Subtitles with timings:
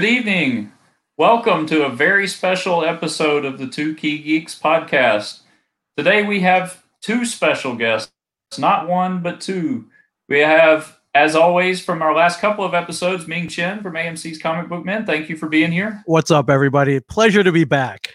[0.00, 0.72] Good evening.
[1.18, 5.40] Welcome to a very special episode of the Two Key Geeks podcast.
[5.94, 8.10] Today we have two special guests,
[8.56, 9.90] not one, but two.
[10.26, 14.70] We have, as always, from our last couple of episodes, Ming Chen from AMC's Comic
[14.70, 15.04] Book Men.
[15.04, 16.02] Thank you for being here.
[16.06, 17.00] What's up, everybody?
[17.00, 18.14] Pleasure to be back.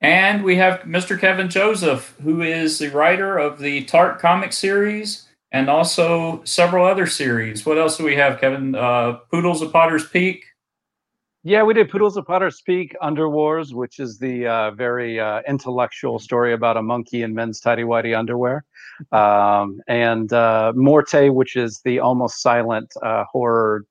[0.00, 1.18] And we have Mr.
[1.18, 7.06] Kevin Joseph, who is the writer of the Tart comic series and also several other
[7.06, 7.66] series.
[7.66, 8.76] What else do we have, Kevin?
[8.76, 10.44] Uh, Poodles of Potter's Peak,
[11.46, 16.18] yeah, we did Poodles of Potter's Peak Underwars, which is the uh, very uh, intellectual
[16.18, 18.64] story about a monkey in men's tidy whitey underwear,
[19.12, 23.84] um, and uh, Morte, which is the almost silent uh, horror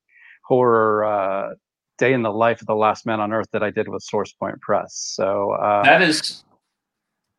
[0.44, 1.54] horror uh,
[1.96, 4.34] day in the life of the last man on earth that I did with Source
[4.34, 4.94] Point Press.
[4.94, 6.44] So uh, that is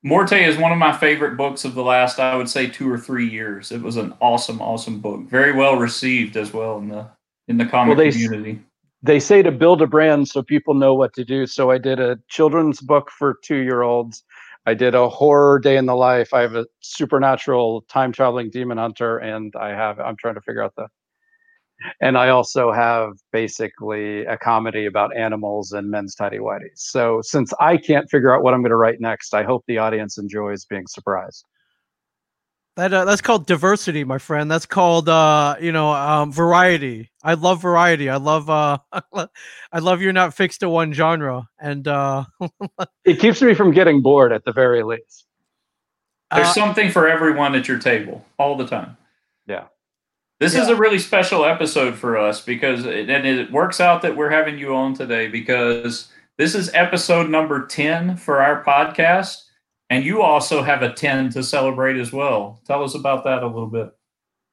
[0.02, 2.98] Morte is one of my favorite books of the last, I would say, two or
[2.98, 3.72] three years.
[3.72, 7.06] It was an awesome, awesome book, very well received as well in the
[7.48, 8.64] in the comic well, community
[9.04, 11.46] they say to build a brand so people know what to do.
[11.46, 14.24] So I did a children's book for two year olds.
[14.66, 16.34] I did a horror day in the life.
[16.34, 20.64] I have a supernatural time traveling demon hunter, and I have I'm trying to figure
[20.64, 20.88] out the
[22.02, 26.78] and I also have basically a comedy about animals and men's tidy whities.
[26.78, 29.78] So since I can't figure out what I'm going to write next, I hope the
[29.78, 31.46] audience enjoys being surprised.
[32.78, 34.52] That uh, that's called diversity, my friend.
[34.52, 37.10] That's called uh, you know um, variety.
[37.24, 38.08] I love variety.
[38.08, 38.78] I love uh,
[39.72, 42.26] I love you're not fixed to one genre, and uh,
[43.04, 45.26] it keeps me from getting bored at the very least.
[46.32, 48.96] There's uh, something for everyone at your table all the time.
[49.48, 49.66] Yeah.
[50.40, 50.62] This yeah.
[50.62, 54.30] is a really special episode for us because, it, and it works out that we're
[54.30, 59.47] having you on today because this is episode number 10 for our podcast
[59.90, 62.62] and you also have a 10 to celebrate as well.
[62.66, 63.90] Tell us about that a little bit.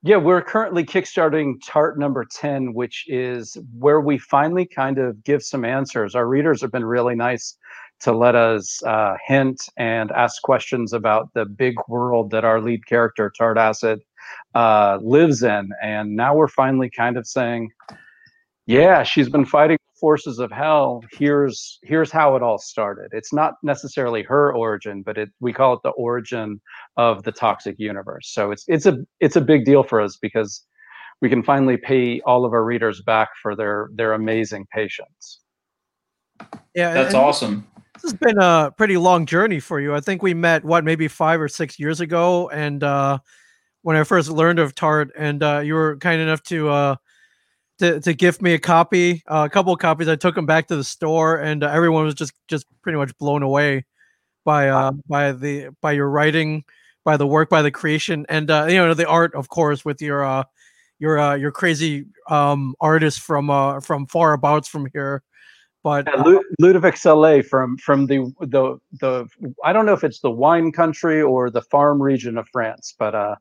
[0.03, 5.43] Yeah, we're currently kickstarting Tart number 10, which is where we finally kind of give
[5.43, 6.15] some answers.
[6.15, 7.57] Our readers have been really nice
[8.01, 12.87] to let us uh, hint and ask questions about the big world that our lead
[12.87, 14.01] character, Tart Acid,
[14.55, 15.71] uh, lives in.
[15.83, 17.71] And now we're finally kind of saying,
[18.67, 23.09] yeah, she's been fighting forces of hell here's here's how it all started.
[23.13, 26.61] It's not necessarily her origin but it we call it the origin
[26.99, 28.31] of the toxic universe.
[28.31, 30.63] So it's it's a it's a big deal for us because
[31.23, 35.41] we can finally pay all of our readers back for their their amazing patience.
[36.75, 37.67] Yeah that's awesome.
[37.95, 39.95] this has been a pretty long journey for you.
[39.95, 43.17] I think we met what maybe five or six years ago and uh
[43.81, 46.97] when i first learned of tart and uh you were kind enough to uh
[47.79, 50.09] to, to gift me a copy, uh, a couple of copies.
[50.09, 53.17] I took them back to the store, and uh, everyone was just just pretty much
[53.19, 53.85] blown away
[54.45, 56.65] by uh, by the by your writing,
[57.05, 60.01] by the work, by the creation, and uh, you know the art, of course, with
[60.01, 60.45] your uh,
[60.99, 65.23] your uh, your crazy um, artist from uh, from far abouts from here.
[65.83, 69.29] But yeah, Ludovic Salé from from the the the
[69.65, 73.15] I don't know if it's the wine country or the farm region of France, but
[73.15, 73.35] uh,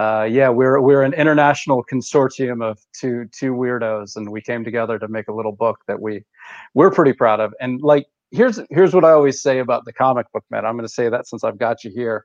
[0.00, 4.98] uh, yeah, we're we're an international consortium of two two weirdos, and we came together
[4.98, 6.24] to make a little book that we
[6.72, 7.52] we're pretty proud of.
[7.60, 10.64] And like, here's here's what I always say about the comic book man.
[10.64, 12.24] I'm going to say that since I've got you here.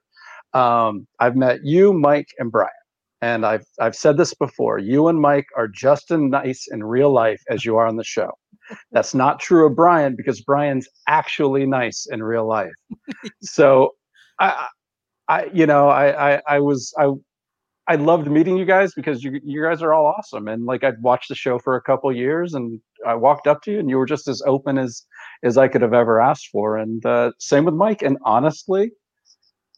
[0.53, 2.69] Um, I've met you, Mike, and Brian,
[3.21, 4.79] and I've I've said this before.
[4.79, 8.05] You and Mike are just as nice in real life as you are on the
[8.05, 8.31] show.
[8.93, 12.71] That's not true of Brian because Brian's actually nice in real life.
[13.41, 13.95] so
[14.39, 14.69] I,
[15.27, 17.11] I, you know, I, I, I was I
[17.87, 20.47] I loved meeting you guys because you you guys are all awesome.
[20.47, 23.71] And like I'd watched the show for a couple years, and I walked up to
[23.71, 25.05] you, and you were just as open as
[25.43, 26.77] as I could have ever asked for.
[26.77, 28.01] And uh, same with Mike.
[28.01, 28.91] And honestly,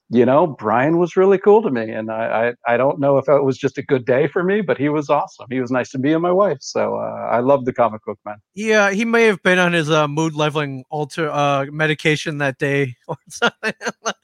[0.09, 3.27] you know, Brian was really cool to me, and I, I I don't know if
[3.27, 5.47] it was just a good day for me, but he was awesome.
[5.49, 6.59] He was nice to me and my wife.
[6.61, 8.37] So uh, I love the comic book man.
[8.53, 12.95] Yeah, he may have been on his uh, mood leveling alter uh, medication that day
[13.09, 13.73] or something.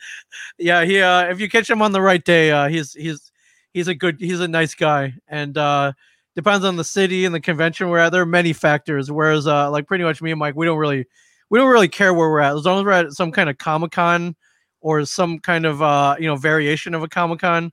[0.58, 3.33] yeah, he uh, if you catch him on the right day, uh, he's he's
[3.74, 5.16] he's a good he's a nice guy.
[5.28, 5.94] And uh
[6.36, 9.70] depends on the city and the convention we're at there are many factors whereas uh
[9.70, 11.06] like pretty much me and mike we don't really
[11.50, 12.56] we don't really care where we're at.
[12.56, 14.36] As long as we're at some kind of comic-con
[14.82, 17.72] or some kind of uh you know variation of a comic-con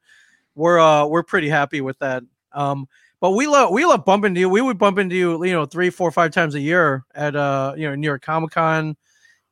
[0.54, 2.22] we're uh we're pretty happy with that.
[2.52, 2.86] Um
[3.20, 4.48] but we love we love bumping into you.
[4.48, 7.74] We would bump into you you know three four five times a year at uh
[7.76, 8.96] you know new york comic-con.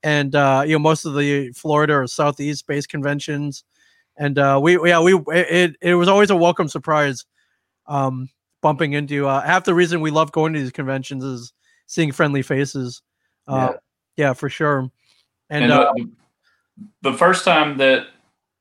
[0.03, 3.65] And uh you know most of the florida or southeast based conventions
[4.19, 7.25] and uh, we yeah we it it was always a welcome surprise,
[7.87, 8.29] um,
[8.61, 11.53] bumping into uh, half the reason we love going to these conventions is
[11.87, 13.01] seeing friendly faces.
[13.47, 13.71] Uh,
[14.17, 14.27] yeah.
[14.27, 14.91] yeah, for sure.
[15.49, 15.93] And, and uh,
[17.01, 18.09] the first time that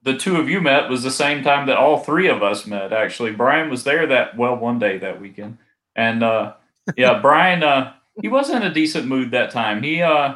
[0.03, 2.93] the two of you met was the same time that all three of us met.
[2.93, 5.57] Actually, Brian was there that well one day that weekend,
[5.95, 6.53] and uh,
[6.95, 7.63] yeah, Brian.
[7.63, 9.83] Uh, he was in a decent mood that time.
[9.83, 10.35] He uh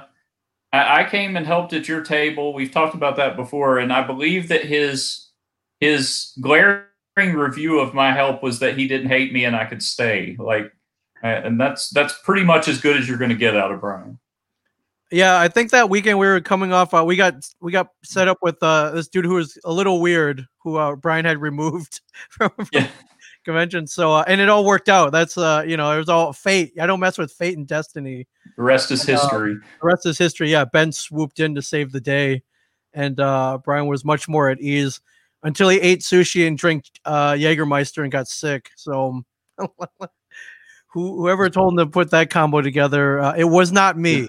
[0.73, 2.53] I, came and helped at your table.
[2.53, 5.27] We've talked about that before, and I believe that his
[5.79, 6.85] his glaring
[7.18, 10.35] review of my help was that he didn't hate me and I could stay.
[10.39, 10.71] Like,
[11.23, 14.19] and that's that's pretty much as good as you're going to get out of Brian.
[15.12, 16.94] Yeah, I think that weekend we were coming off.
[16.94, 20.00] Uh, we got we got set up with uh, this dude who was a little
[20.00, 22.88] weird, who uh, Brian had removed from, from Yeah.
[23.43, 23.88] Convention.
[23.88, 25.11] So uh, and it all worked out.
[25.11, 26.73] That's uh, you know, it was all fate.
[26.79, 28.27] I don't mess with fate and destiny.
[28.55, 29.53] The rest is And, uh, history.
[29.55, 30.51] The rest is history.
[30.51, 32.43] Yeah, Ben swooped in to save the day,
[32.93, 35.01] and uh, Brian was much more at ease
[35.43, 38.71] until he ate sushi and drank uh, Jägermeister and got sick.
[38.75, 39.21] So.
[40.93, 44.27] Who, whoever told him to put that combo together, uh, it was not me.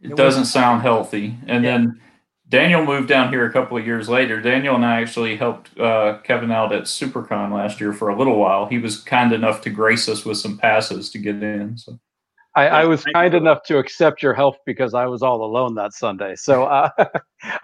[0.00, 1.36] It It doesn't sound healthy.
[1.46, 1.78] And Yeah.
[1.78, 2.00] then
[2.52, 4.38] Daniel moved down here a couple of years later.
[4.38, 8.36] Daniel and I actually helped uh, Kevin out at SuperCon last year for a little
[8.36, 8.66] while.
[8.66, 11.78] He was kind enough to grace us with some passes to get in.
[11.78, 11.98] So
[12.54, 15.94] I, I was kind enough to accept your help because I was all alone that
[15.94, 16.36] Sunday.
[16.36, 16.90] So uh,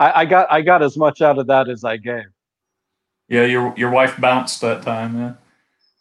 [0.00, 2.24] I, I got I got as much out of that as I gave.
[3.28, 5.18] yeah, your your wife bounced that time.
[5.18, 5.32] Yeah.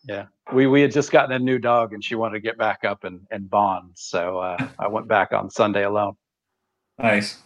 [0.05, 0.25] Yeah.
[0.53, 3.03] We we had just gotten a new dog and she wanted to get back up
[3.03, 3.91] and, and bond.
[3.95, 6.15] So uh, I went back on Sunday alone.
[6.97, 7.39] Nice.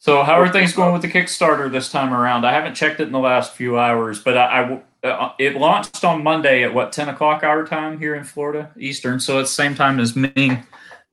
[0.00, 2.44] So, how are things going with the Kickstarter this time around?
[2.44, 6.04] I haven't checked it in the last few hours, but I, I uh, it launched
[6.04, 9.62] on Monday at what ten o'clock our time here in Florida Eastern, so it's the
[9.62, 10.60] same time as me.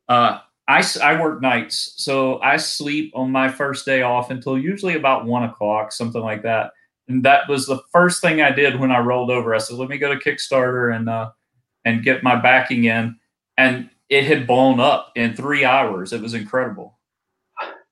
[0.08, 5.26] Uh, I work nights, so I sleep on my first day off until usually about
[5.26, 6.72] one o'clock, something like that.
[7.08, 9.54] And that was the first thing I did when I rolled over.
[9.56, 11.32] I said, "Let me go to Kickstarter and uh,
[11.86, 13.20] and get my backing in,"
[13.58, 16.14] and it had blown up in three hours.
[16.14, 16.95] It was incredible.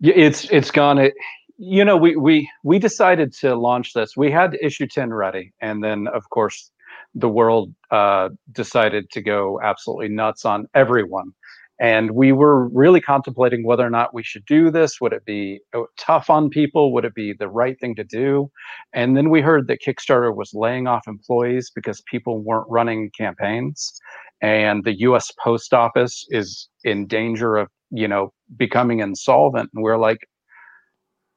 [0.03, 1.00] It's it's gone.
[1.00, 1.13] It,
[1.57, 4.17] you know, we we we decided to launch this.
[4.17, 6.71] We had issue ten ready, and then of course
[7.15, 11.31] the world uh, decided to go absolutely nuts on everyone.
[11.79, 15.01] And we were really contemplating whether or not we should do this.
[15.01, 16.94] Would it be uh, tough on people?
[16.94, 18.51] Would it be the right thing to do?
[18.94, 23.94] And then we heard that Kickstarter was laying off employees because people weren't running campaigns,
[24.41, 25.31] and the U.S.
[25.44, 29.69] Post Office is in danger of you know becoming insolvent.
[29.74, 30.28] And we're like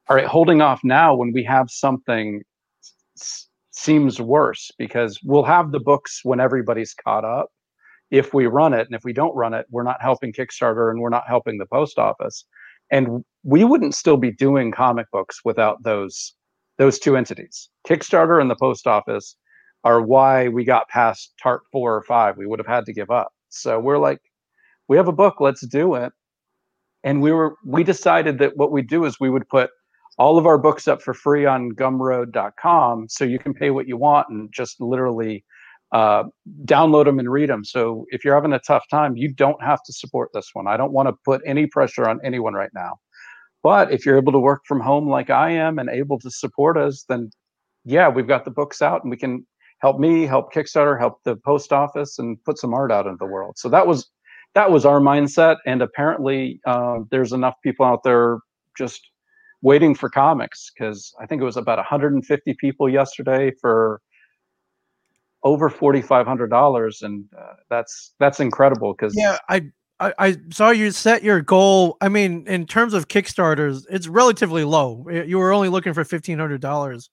[0.09, 2.41] all right holding off now when we have something
[3.17, 7.49] s- seems worse because we'll have the books when everybody's caught up.
[8.09, 10.99] If we run it and if we don't run it we're not helping kickstarter and
[10.99, 12.45] we're not helping the post office.
[12.91, 16.33] And we wouldn't still be doing comic books without those
[16.77, 17.69] those two entities.
[17.87, 19.35] Kickstarter and the post office
[19.83, 23.11] are why we got past tart 4 or 5 we would have had to give
[23.11, 23.31] up.
[23.49, 24.21] So we're like
[24.87, 26.13] we have a book let's do it
[27.03, 29.69] and we were we decided that what we'd do is we would put
[30.17, 33.97] all of our books up for free on gumroad.com so you can pay what you
[33.97, 35.43] want and just literally
[35.93, 36.23] uh,
[36.65, 39.81] download them and read them so if you're having a tough time you don't have
[39.83, 40.67] to support this one.
[40.67, 42.97] I don't want to put any pressure on anyone right now.
[43.63, 46.77] But if you're able to work from home like i am and able to support
[46.77, 47.29] us then
[47.85, 49.45] yeah we've got the books out and we can
[49.79, 53.25] help me help kickstarter help the post office and put some art out into the
[53.25, 53.55] world.
[53.57, 54.09] So that was
[54.57, 58.39] that was our mindset and apparently uh, there's enough people out there
[58.75, 59.11] just
[59.61, 64.01] waiting for comics because i think it was about 150 people yesterday for
[65.43, 69.67] over $4500 and uh, that's that's incredible because Yeah, I,
[69.99, 71.95] I I saw you set your goal.
[72.01, 75.07] I mean, in terms of Kickstarters, it's relatively low.
[75.09, 77.09] You were only looking for fifteen hundred dollars,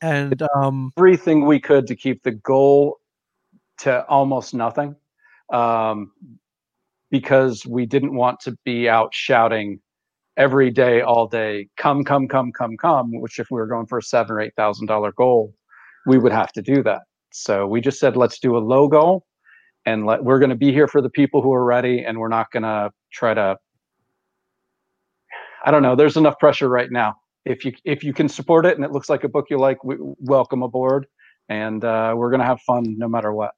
[0.00, 3.00] and um, everything we could to keep the goal
[3.78, 4.96] to almost nothing
[5.52, 6.12] um,
[7.10, 9.80] because we didn't want to be out shouting
[10.36, 13.98] every day all day come come come come come which if we were going for
[13.98, 15.52] a seven or eight thousand dollar goal
[16.06, 17.02] we would have to do that.
[17.32, 19.24] So we just said let's do a low goal
[19.86, 22.28] and let we're going to be here for the people who are ready and we're
[22.28, 23.56] not going to try to
[25.64, 27.14] i don't know there's enough pressure right now.
[27.46, 29.82] If you if you can support it and it looks like a book you like
[29.84, 31.06] we welcome aboard
[31.48, 33.52] and uh, we're going to have fun no matter what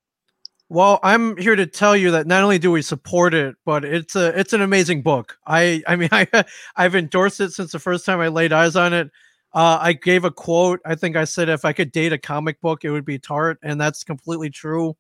[0.73, 4.17] well, I'm here to tell you that not only do we support it, but it's
[4.17, 5.37] a it's an amazing book.
[5.47, 6.27] I I mean I
[6.77, 9.11] I've endorsed it since the first time I laid eyes on it.
[9.55, 10.81] Uh, I gave a quote.
[10.87, 13.59] I think I said if I could date a comic book, it would be Tart,
[13.63, 14.97] and that's completely true.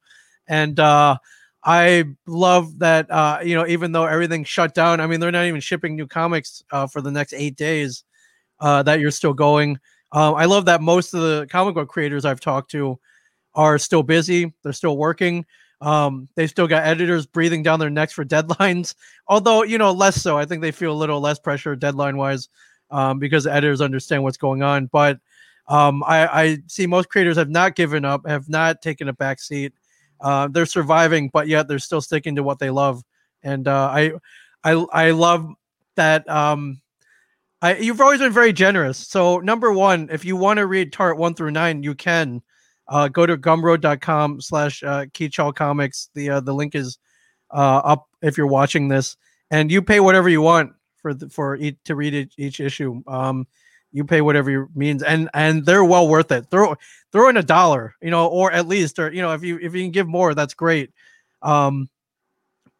[0.47, 1.17] And uh,
[1.64, 3.11] I love that.
[3.11, 6.07] Uh, you know, even though everything's shut down, I mean, they're not even shipping new
[6.07, 8.05] comics uh, for the next eight days.
[8.61, 9.79] Uh, that you're still going.
[10.12, 12.99] Um, I love that most of the comic book creators I've talked to
[13.55, 14.52] are still busy.
[14.62, 15.47] They're still working.
[15.82, 18.94] Um, they still got editors breathing down their necks for deadlines.
[19.28, 20.38] Although, you know, less so.
[20.38, 22.48] I think they feel a little less pressure deadline wise
[22.90, 24.86] um, because editors understand what's going on.
[24.86, 25.18] But
[25.68, 29.40] um, I, I see most creators have not given up, have not taken a back
[29.40, 29.72] seat.
[30.20, 33.02] Uh, they're surviving, but yet they're still sticking to what they love,
[33.42, 34.12] and uh, I
[34.62, 35.52] I I love
[35.96, 36.28] that.
[36.28, 36.80] Um,
[37.60, 38.98] I you've always been very generous.
[38.98, 42.40] So number one, if you want to read Tart one through nine, you can.
[42.88, 45.06] Uh, go to gumroad.com slash uh,
[45.54, 46.10] Comics.
[46.14, 46.98] The uh, the link is
[47.50, 49.16] uh, up if you're watching this,
[49.50, 53.02] and you pay whatever you want for the, for each, to read each, each issue.
[53.06, 53.46] Um,
[53.92, 56.46] you pay whatever you means, and and they're well worth it.
[56.50, 56.74] Throw
[57.12, 59.74] throw in a dollar, you know, or at least, or you know, if you if
[59.74, 60.90] you can give more, that's great.
[61.42, 61.88] Um,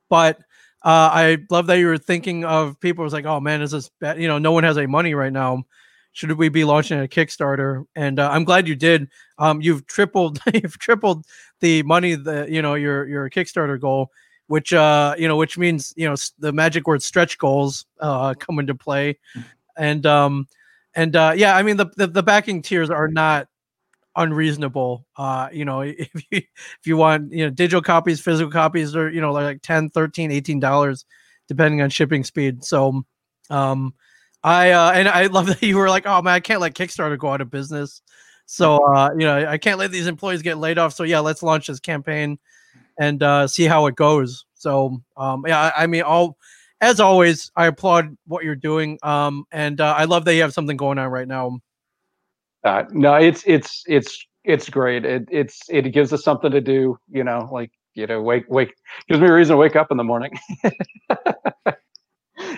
[0.09, 0.39] but
[0.85, 3.91] uh, I love that you were thinking of people was like, oh man, is this
[4.01, 4.21] bad?
[4.21, 5.65] You know, no one has any money right now.
[6.13, 7.85] Should we be launching a Kickstarter?
[7.97, 9.09] And uh, I'm glad you did.
[9.39, 11.25] Um, you've tripled, you've tripled
[11.61, 14.11] the money that you know your your Kickstarter goal,
[14.49, 18.59] which uh you know which means you know the magic word stretch goals uh come
[18.59, 19.19] into play,
[19.79, 20.47] and um
[20.95, 23.49] and uh yeah, I mean the the, the backing tiers are not
[24.17, 25.07] unreasonable.
[25.17, 29.09] Uh you know if you if you want you know digital copies physical copies are
[29.11, 31.07] you know like 10 13 18 dollars
[31.49, 32.65] depending on shipping speed.
[32.65, 33.03] So
[33.49, 33.95] um
[34.45, 37.19] i uh and i love that you were like oh man i can't let kickstarter
[37.19, 38.03] go out of business
[38.47, 41.43] so uh you know i can't let these employees get laid off so yeah let's
[41.43, 42.39] launch this campaign
[42.99, 46.37] and uh see how it goes so um yeah i, I mean all
[46.81, 50.53] as always i applaud what you're doing um and uh, i love that you have
[50.53, 51.61] something going on right now
[52.65, 55.05] uh, no, it's it's it's it's great.
[55.05, 56.99] It it's it gives us something to do.
[57.11, 58.75] You know, like you know, wake wake
[59.09, 60.33] gives me a reason to wake up in the morning.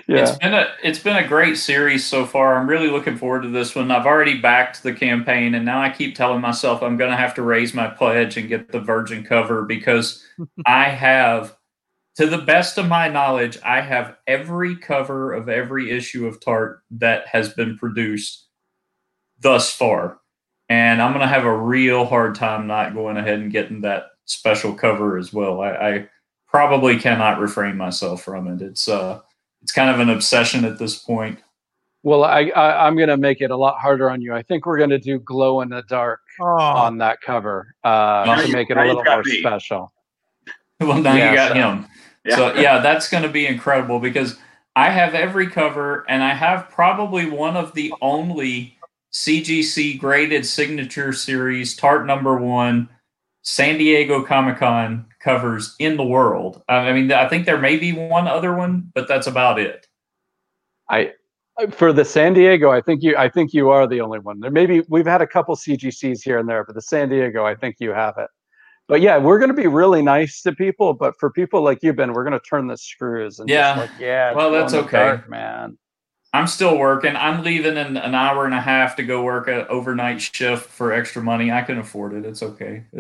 [0.07, 0.19] yeah.
[0.19, 2.57] It's been a it's been a great series so far.
[2.57, 3.91] I'm really looking forward to this one.
[3.91, 7.35] I've already backed the campaign and now I keep telling myself I'm going to have
[7.35, 10.25] to raise my pledge and get the virgin cover because
[10.67, 11.57] I have
[12.17, 16.83] to the best of my knowledge, I have every cover of every issue of Tart
[16.93, 18.47] that has been produced
[19.41, 20.19] thus far.
[20.69, 24.05] And I'm going to have a real hard time not going ahead and getting that
[24.27, 25.61] special cover as well.
[25.61, 26.09] I, I
[26.47, 28.63] probably cannot refrain myself from it.
[28.63, 29.21] It's uh,
[29.65, 31.41] it's kind of an obsession at this point.
[32.03, 34.35] Well, I, I am going to make it a lot harder on you.
[34.35, 36.45] I think we're going to do glow in the dark oh.
[36.45, 39.41] on that cover uh, to make it a little more me.
[39.41, 39.91] special.
[40.81, 41.55] Well, now yeah, you got so.
[41.55, 41.87] him.
[42.27, 42.37] Yeah.
[42.37, 44.37] So yeah, that's going to be incredible because
[44.77, 48.77] I have every cover and I have probably one of the only
[49.15, 52.91] CGC graded signature series tart number one
[53.43, 56.63] San Diego Comic Con covers in the world.
[56.69, 59.89] I mean, I think there may be one other one, but that's about it.
[60.91, 61.13] I
[61.71, 64.41] for the San Diego, I think you I think you are the only one.
[64.41, 67.55] There maybe we've had a couple CGCs here and there, but the San Diego, I
[67.55, 68.29] think you have it.
[68.87, 70.93] But yeah, we're going to be really nice to people.
[70.93, 73.91] But for people like you've been, we're going to turn the screws and yeah, like,
[73.99, 75.79] yeah, well, that's okay, dark, man.
[76.35, 77.15] I'm still working.
[77.15, 80.93] I'm leaving in an hour and a half to go work an overnight shift for
[80.93, 81.53] extra money.
[81.53, 82.27] I can afford it.
[82.27, 82.83] It's okay.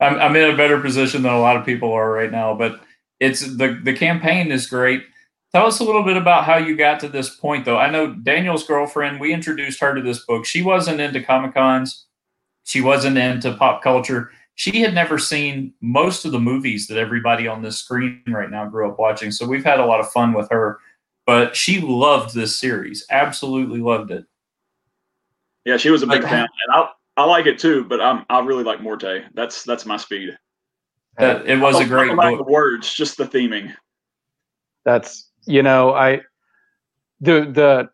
[0.00, 2.54] I'm, I'm in a better position than a lot of people are right now.
[2.54, 2.82] But
[3.18, 5.04] it's the the campaign is great.
[5.54, 7.78] Tell us a little bit about how you got to this point, though.
[7.78, 9.20] I know Daniel's girlfriend.
[9.20, 10.44] We introduced her to this book.
[10.44, 12.04] She wasn't into comic cons.
[12.64, 14.32] She wasn't into pop culture.
[14.54, 18.66] She had never seen most of the movies that everybody on this screen right now
[18.68, 19.30] grew up watching.
[19.30, 20.78] So we've had a lot of fun with her
[21.30, 23.06] but she loved this series.
[23.08, 24.24] Absolutely loved it.
[25.64, 27.84] Yeah, she was a big like, fan, and I I like it too.
[27.84, 29.22] But I'm I really like Morte.
[29.34, 30.36] That's that's my speed.
[31.18, 32.44] That, it was a great like book.
[32.44, 33.72] The words, just the theming.
[34.84, 36.22] That's you know I
[37.20, 37.90] the the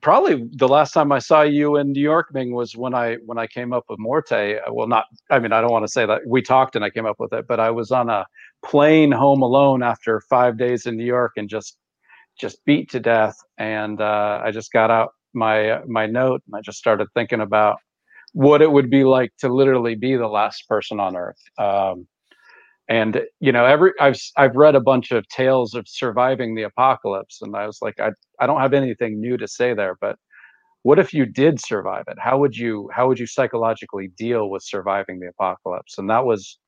[0.00, 3.36] probably the last time I saw you in New York, Ming, was when I when
[3.36, 4.60] I came up with Morte.
[4.70, 7.04] Well, not I mean I don't want to say that we talked and I came
[7.04, 8.24] up with it, but I was on a
[8.64, 11.76] plane home alone after five days in New York and just
[12.38, 13.36] just beat to death.
[13.58, 17.76] And uh, I just got out my my note and I just started thinking about
[18.32, 21.42] what it would be like to literally be the last person on Earth.
[21.58, 22.06] Um,
[22.88, 27.42] and you know, every I've I've read a bunch of tales of surviving the apocalypse,
[27.42, 30.16] and I was like, I I don't have anything new to say there, but
[30.82, 32.18] what if you did survive it?
[32.18, 35.98] How would you how would you psychologically deal with surviving the apocalypse?
[35.98, 36.58] And that was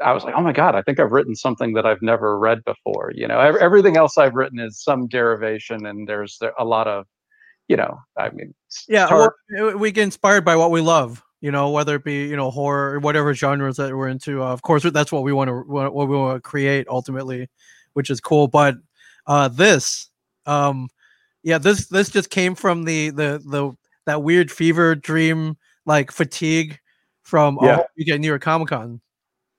[0.00, 2.64] I was like, oh my god, I think I've written something that I've never read
[2.64, 3.12] before.
[3.14, 7.06] You know, everything else I've written is some derivation, and there's a lot of,
[7.68, 8.54] you know, I mean,
[8.88, 11.22] yeah, tar- well, we get inspired by what we love.
[11.40, 14.42] You know, whether it be you know horror or whatever genres that we're into.
[14.42, 17.48] Uh, of course, that's what we want to what we want to create ultimately,
[17.92, 18.48] which is cool.
[18.48, 18.76] But
[19.26, 20.08] uh, this,
[20.46, 20.88] um,
[21.42, 23.72] yeah, this this just came from the the the
[24.06, 26.78] that weird fever dream like fatigue
[27.22, 27.80] from yeah.
[27.80, 29.00] oh, you get New York Comic Con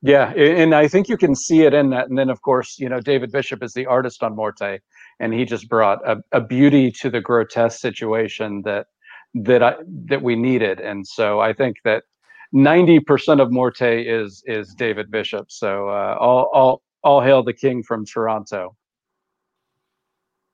[0.04, 2.10] yeah, and I think you can see it in that.
[2.10, 4.80] And then, of course, you know, David Bishop is the artist on Morte,
[5.20, 8.88] and he just brought a, a beauty to the grotesque situation that
[9.34, 9.76] that I
[10.10, 10.80] that we needed.
[10.80, 12.04] And so I think that
[12.52, 15.50] ninety percent of Morte is is David Bishop.
[15.50, 18.78] So uh, all all All Hail the King from Toronto.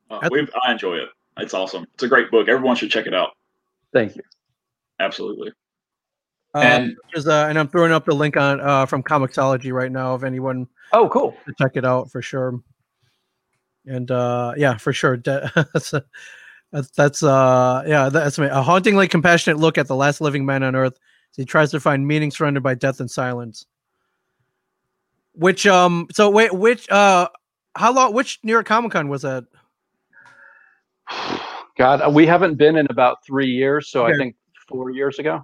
[0.10, 1.10] Uh, we've I enjoy it.
[1.38, 1.86] It's awesome.
[1.94, 2.48] It's a great book.
[2.48, 3.32] Everyone should check it out.
[3.94, 4.24] Thank you.
[5.00, 5.52] Absolutely.
[6.56, 9.92] Uh, And- is, uh, and I'm throwing up the link on uh, from Comixology right
[9.92, 11.36] now if anyone Oh, cool.
[11.60, 12.60] check it out for sure.
[13.86, 15.18] And uh, yeah, for sure.
[15.26, 16.06] That's, a-
[16.96, 20.94] that's uh yeah that's a hauntingly compassionate look at the last living man on Earth.
[21.32, 23.66] as He tries to find meaning surrounded by death and silence.
[25.34, 27.28] Which um so wait which uh
[27.76, 29.46] how long which New York Comic Con was that?
[31.78, 34.36] God, we haven't been in about three years, so I think
[34.68, 35.44] four years ago.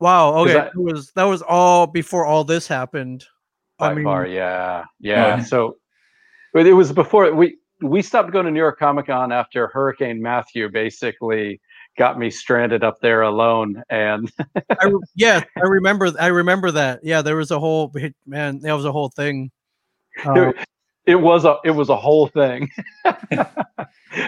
[0.00, 3.24] Wow, okay, I- that was that was all before all this happened.
[3.78, 5.36] I By mean, far, yeah, yeah.
[5.36, 5.42] Yeah.
[5.42, 5.76] So,
[6.52, 10.20] but it was before we we stopped going to New York Comic Con after Hurricane
[10.20, 11.60] Matthew basically
[11.96, 14.30] got me stranded up there alone, and
[14.80, 16.12] I re- yeah, I remember.
[16.18, 17.00] I remember that.
[17.02, 17.92] Yeah, there was a whole
[18.26, 18.60] man.
[18.60, 19.50] That was a whole thing.
[20.24, 20.52] Uh,
[21.08, 22.70] it was a it was a whole thing.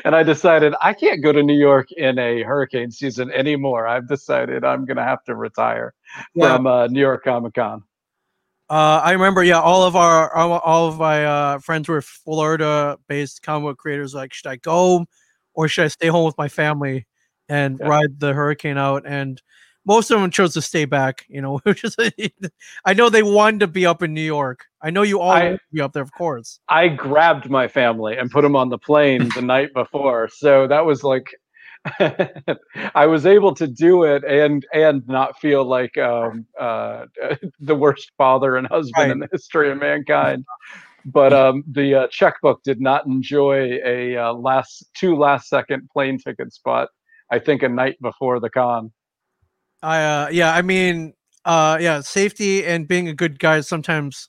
[0.05, 3.87] and I decided I can't go to New York in a hurricane season anymore.
[3.87, 5.93] I've decided I'm gonna have to retire
[6.35, 6.57] Yeah.
[6.57, 7.83] from uh, New York Comic Con.
[8.71, 9.45] uh, I remember.
[9.45, 14.15] Yeah, all of our all, of my uh, friends were Florida-based comic book creators.
[14.15, 15.05] Like, should I go
[15.55, 17.07] or should I stay home with my family
[17.51, 17.89] and Yeah.
[17.89, 19.03] ride the hurricane out?
[19.07, 19.41] And
[19.87, 21.25] most of them chose to stay back.
[21.29, 21.97] You know, which is
[22.85, 24.65] I know they wanted to be up in New York.
[24.83, 26.61] I know you all I- be up there, of course.
[26.69, 30.29] I grabbed my family and put them on the plane the night before.
[30.33, 31.35] So that was like
[32.95, 37.07] I was able to do it and and not feel like um, uh,
[37.59, 40.45] the worst father and husband in the history of mankind.
[41.07, 46.19] But um, the uh, checkbook did not enjoy a uh, last two last second plane
[46.19, 46.91] ticket spot.
[47.31, 48.93] I think a night before the con.
[49.83, 51.15] I uh yeah, I mean
[51.45, 54.29] uh yeah, safety and being a good guy sometimes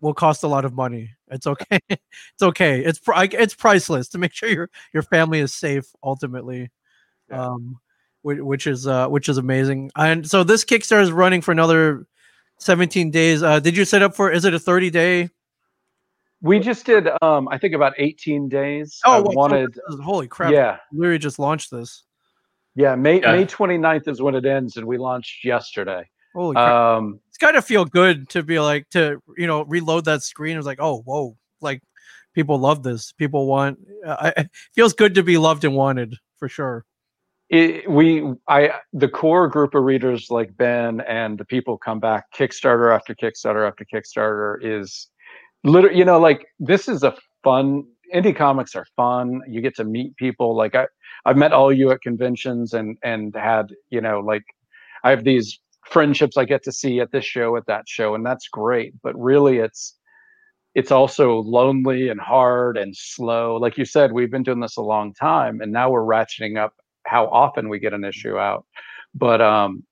[0.00, 1.10] will cost a lot of money.
[1.30, 1.78] It's okay.
[1.88, 2.84] it's okay.
[2.84, 6.70] It's pri- it's priceless to make sure your your family is safe ultimately.
[7.30, 7.46] Yeah.
[7.46, 7.78] Um
[8.22, 9.90] which, which is uh which is amazing.
[9.96, 12.06] And so this Kickstarter is running for another
[12.58, 13.42] 17 days.
[13.42, 15.30] Uh did you set up for is it a 30 day?
[16.42, 18.98] We just did um, I think about 18 days.
[19.04, 20.52] I well, wanted holy crap.
[20.52, 20.78] yeah.
[20.92, 22.02] Literally just launched this.
[22.74, 23.32] Yeah, May Yeah.
[23.32, 26.08] May 29th is when it ends, and we launched yesterday.
[26.34, 26.72] Holy crap.
[26.72, 30.56] Um, it's got to feel good to be like to you know reload that screen.
[30.56, 31.82] It's like oh whoa, like
[32.34, 33.12] people love this.
[33.12, 33.78] People want.
[34.04, 36.84] Uh, it feels good to be loved and wanted for sure.
[37.50, 42.32] it, we, I, the core group of readers like Ben and the people come back
[42.34, 45.08] Kickstarter after Kickstarter after Kickstarter is
[45.62, 47.84] literally, you know, like this is a fun.
[48.14, 49.40] Indie comics are fun.
[49.48, 50.54] You get to meet people.
[50.54, 50.86] Like I,
[51.24, 54.44] I've met all you at conventions and and had you know like
[55.04, 58.24] I have these friendships I get to see at this show at that show, and
[58.24, 58.94] that's great.
[59.02, 59.96] But really, it's
[60.74, 63.56] it's also lonely and hard and slow.
[63.56, 66.74] Like you said, we've been doing this a long time, and now we're ratcheting up
[67.04, 68.64] how often we get an issue out.
[69.14, 69.84] But um,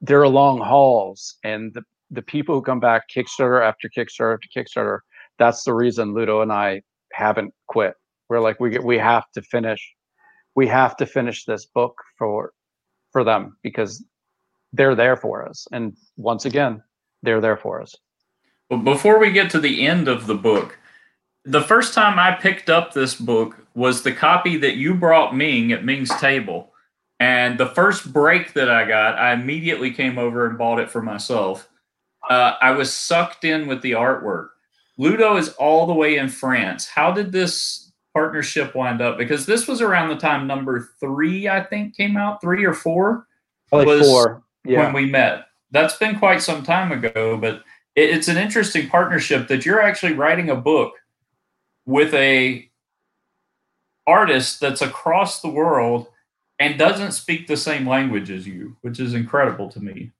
[0.00, 4.48] there are long hauls, and the the people who come back Kickstarter after Kickstarter after
[4.54, 5.00] Kickstarter.
[5.38, 6.82] That's the reason Ludo and I
[7.20, 7.94] haven't quit.
[8.28, 9.94] We're like we we have to finish,
[10.56, 12.52] we have to finish this book for
[13.12, 14.04] for them because
[14.72, 16.82] they're there for us, and once again,
[17.22, 17.94] they're there for us.
[18.68, 20.78] But before we get to the end of the book,
[21.44, 25.72] the first time I picked up this book was the copy that you brought Ming
[25.72, 26.72] at Ming's table.
[27.18, 31.02] And the first break that I got, I immediately came over and bought it for
[31.02, 31.68] myself.
[32.28, 34.48] Uh, I was sucked in with the artwork.
[35.00, 36.86] Ludo is all the way in France.
[36.86, 39.16] How did this partnership wind up?
[39.16, 43.26] Because this was around the time number three, I think, came out, three or four
[43.70, 44.42] Probably four.
[44.62, 44.84] Yeah.
[44.84, 45.46] when we met.
[45.70, 47.62] That's been quite some time ago, but
[47.96, 50.92] it, it's an interesting partnership that you're actually writing a book
[51.86, 52.70] with a
[54.06, 56.08] artist that's across the world
[56.58, 60.12] and doesn't speak the same language as you, which is incredible to me.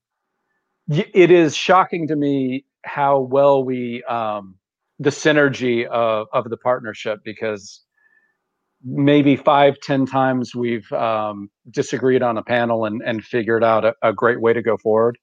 [0.88, 4.54] It is shocking to me how well we um
[5.00, 7.82] the synergy of of the partnership because
[8.84, 13.94] maybe five ten times we've um disagreed on a panel and and figured out a,
[14.02, 15.18] a great way to go forward.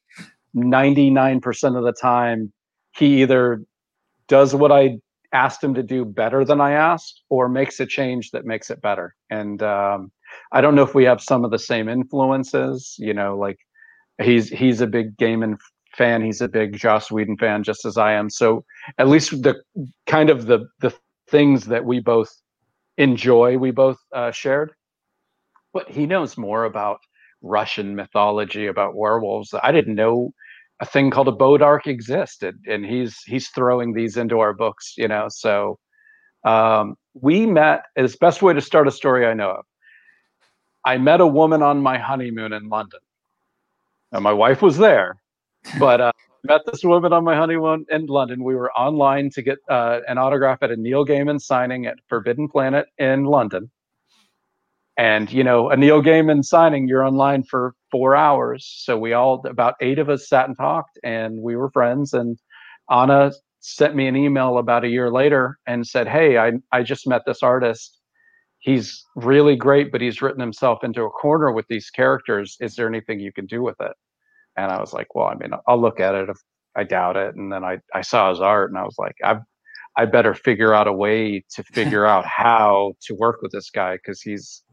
[0.55, 2.51] 99% of the time
[2.97, 3.61] he either
[4.27, 4.97] does what i
[5.33, 8.81] asked him to do better than i asked or makes a change that makes it
[8.81, 9.15] better.
[9.29, 10.11] And um
[10.51, 13.59] i don't know if we have some of the same influences you know like
[14.21, 15.57] he's he's a big Gaiman
[15.97, 16.21] fan.
[16.21, 18.29] He's a big Joss Whedon fan, just as I am.
[18.29, 18.63] So
[18.97, 19.55] at least the
[20.05, 20.93] kind of the the
[21.29, 22.33] things that we both
[22.97, 24.71] enjoy, we both uh, shared.
[25.73, 26.99] But he knows more about
[27.41, 29.53] Russian mythology, about werewolves.
[29.61, 30.31] I didn't know
[30.79, 35.07] a thing called a Bodark existed, and he's he's throwing these into our books, you
[35.07, 35.27] know.
[35.29, 35.79] So
[36.43, 37.83] um, we met.
[37.95, 39.65] Is best way to start a story I know of.
[40.85, 43.01] I met a woman on my honeymoon in London.
[44.13, 45.17] And my wife was there,
[45.79, 46.11] but uh,
[46.43, 48.43] met this woman on my honeymoon in London.
[48.43, 52.47] We were online to get uh, an autograph at a Neil Gaiman signing at Forbidden
[52.47, 53.69] Planet in London.
[54.97, 58.65] And you know, a Neil Gaiman signing, you're online for four hours.
[58.83, 62.13] So we all, about eight of us, sat and talked, and we were friends.
[62.13, 62.39] And
[62.89, 67.07] Anna sent me an email about a year later and said, "Hey, I I just
[67.07, 67.99] met this artist.
[68.59, 72.57] He's really great, but he's written himself into a corner with these characters.
[72.59, 73.93] Is there anything you can do with it?"
[74.57, 76.29] And I was like, "Well, I mean, I'll look at it.
[76.29, 76.37] If
[76.75, 79.41] I doubt it." And then I I saw his art, and I was like, "I've
[79.97, 83.95] I better figure out a way to figure out how to work with this guy
[83.95, 84.63] because he's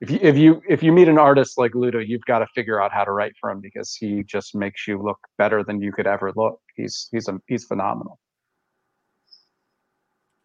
[0.00, 2.82] if you if you if you meet an artist like Ludo, you've got to figure
[2.82, 5.92] out how to write for him because he just makes you look better than you
[5.92, 6.58] could ever look.
[6.74, 8.18] He's he's a he's phenomenal.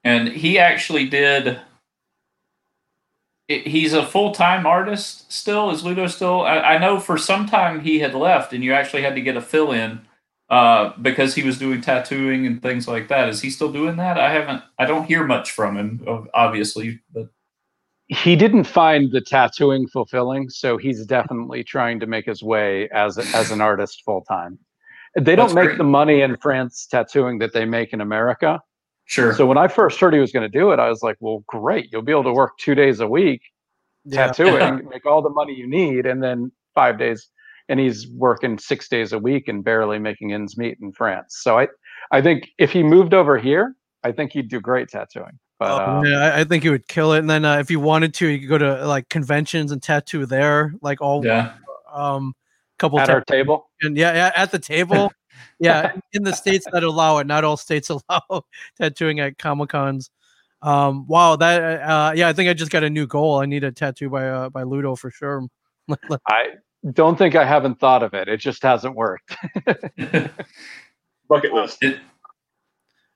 [0.03, 1.59] And he actually did.
[3.47, 5.69] He's a full time artist still.
[5.71, 6.41] Is Ludo still?
[6.41, 9.37] I, I, know for some time he had left, and you actually had to get
[9.37, 10.01] a fill in
[10.49, 13.29] uh, because he was doing tattooing and things like that.
[13.29, 14.17] Is he still doing that?
[14.19, 14.63] I haven't.
[14.77, 17.29] I don't hear much from him, obviously, but
[18.07, 23.17] he didn't find the tattooing fulfilling, so he's definitely trying to make his way as
[23.33, 24.59] as an artist full time.
[25.15, 25.77] They don't That's make great.
[25.77, 28.61] the money in France tattooing that they make in America.
[29.07, 29.33] Sure.
[29.33, 31.43] So when I first heard he was going to do it, I was like, "Well,
[31.47, 31.89] great!
[31.91, 33.41] You'll be able to work two days a week
[34.05, 34.27] yeah.
[34.33, 37.29] tattooing, make all the money you need, and then five days."
[37.69, 41.37] And he's working six days a week and barely making ends meet in France.
[41.41, 41.67] So I,
[42.11, 45.37] I think if he moved over here, I think he'd do great tattooing.
[45.59, 47.19] But oh, um, yeah, I, think he would kill it.
[47.19, 50.25] And then uh, if you wanted to, you could go to like conventions and tattoo
[50.25, 51.55] there, like all yeah.
[51.91, 52.33] um
[52.77, 53.69] couple at our table.
[53.81, 55.11] And yeah, yeah, at the table.
[55.59, 58.43] Yeah, in the states that allow it, not all states allow
[58.79, 60.09] tattooing at comic cons.
[60.61, 63.39] Um, wow, that uh, yeah, I think I just got a new goal.
[63.39, 65.47] I need a tattoo by uh, by Ludo for sure.
[66.27, 66.47] I
[66.93, 68.27] don't think I haven't thought of it.
[68.27, 69.35] It just hasn't worked.
[71.29, 71.77] Bucket list.
[71.81, 71.99] It,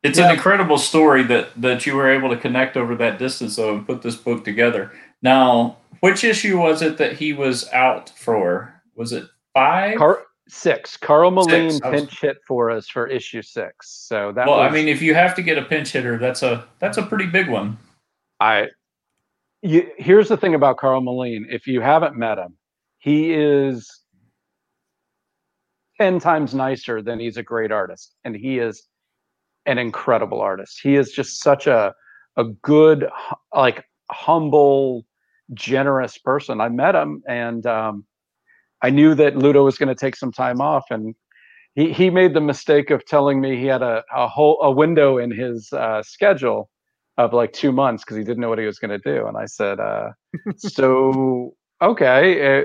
[0.04, 0.30] it's yeah.
[0.30, 3.86] an incredible story that that you were able to connect over that distance though and
[3.86, 4.92] put this book together.
[5.22, 8.82] Now, which issue was it that he was out for?
[8.96, 9.98] Was it five?
[9.98, 10.98] Car- six.
[10.98, 11.90] Karl Moline six.
[11.90, 13.90] pinch hit for us for issue six.
[13.90, 14.48] So that.
[14.48, 14.70] Well, was...
[14.70, 17.26] I mean, if you have to get a pinch hitter, that's a that's a pretty
[17.26, 17.78] big one.
[18.40, 18.68] I.
[19.64, 21.48] You, here's the thing about Karl Moline.
[21.50, 22.58] If you haven't met him,
[23.00, 23.90] he is
[26.00, 28.88] ten times nicer than he's a great artist, and he is
[29.68, 30.80] an incredible artist.
[30.82, 31.94] He is just such a
[32.38, 33.08] a good,
[33.56, 35.06] like humble,
[35.54, 36.60] generous person.
[36.60, 38.06] I met him, and um,
[38.82, 41.15] I knew that Ludo was going to take some time off, and
[41.76, 45.17] he he made the mistake of telling me he had a a whole a window
[45.17, 46.70] in his uh, schedule
[47.17, 49.38] of like two months because he didn't know what he was going to do, and
[49.38, 50.10] I said, uh,
[50.58, 52.62] so okay.
[52.62, 52.63] Uh,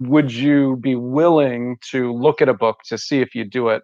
[0.00, 3.82] would you be willing to look at a book to see if you do it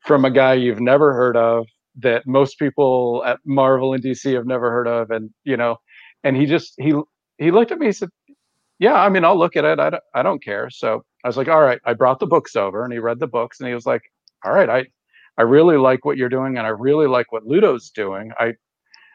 [0.00, 1.66] from a guy you've never heard of
[1.98, 5.76] that most people at Marvel and DC have never heard of, and you know,
[6.24, 6.94] and he just he
[7.38, 8.10] he looked at me and said,
[8.78, 9.78] "Yeah, I mean, I'll look at it.
[9.80, 12.56] I don't I don't care." So I was like, "All right." I brought the books
[12.56, 14.02] over, and he read the books, and he was like,
[14.44, 14.86] "All right, I
[15.38, 18.32] I really like what you're doing, and I really like what Ludo's doing.
[18.38, 18.54] I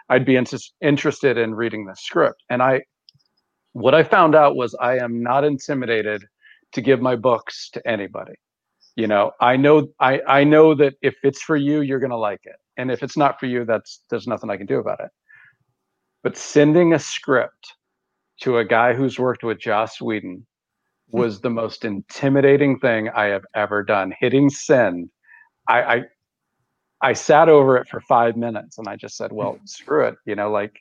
[0.09, 2.83] I'd be inter- interested in reading the script." And I
[3.73, 6.25] what I found out was I am not intimidated
[6.73, 8.33] to give my books to anybody
[8.95, 12.17] you know i know i i know that if it's for you you're going to
[12.17, 14.99] like it and if it's not for you that's there's nothing i can do about
[15.01, 15.09] it
[16.23, 17.75] but sending a script
[18.41, 20.45] to a guy who's worked with joss whedon
[21.11, 24.13] was the most intimidating thing i have ever done.
[24.19, 25.09] Hitting send.
[25.67, 26.01] I i
[27.01, 30.35] i sat over it for five minutes and i just said well screw it you
[30.35, 30.79] know like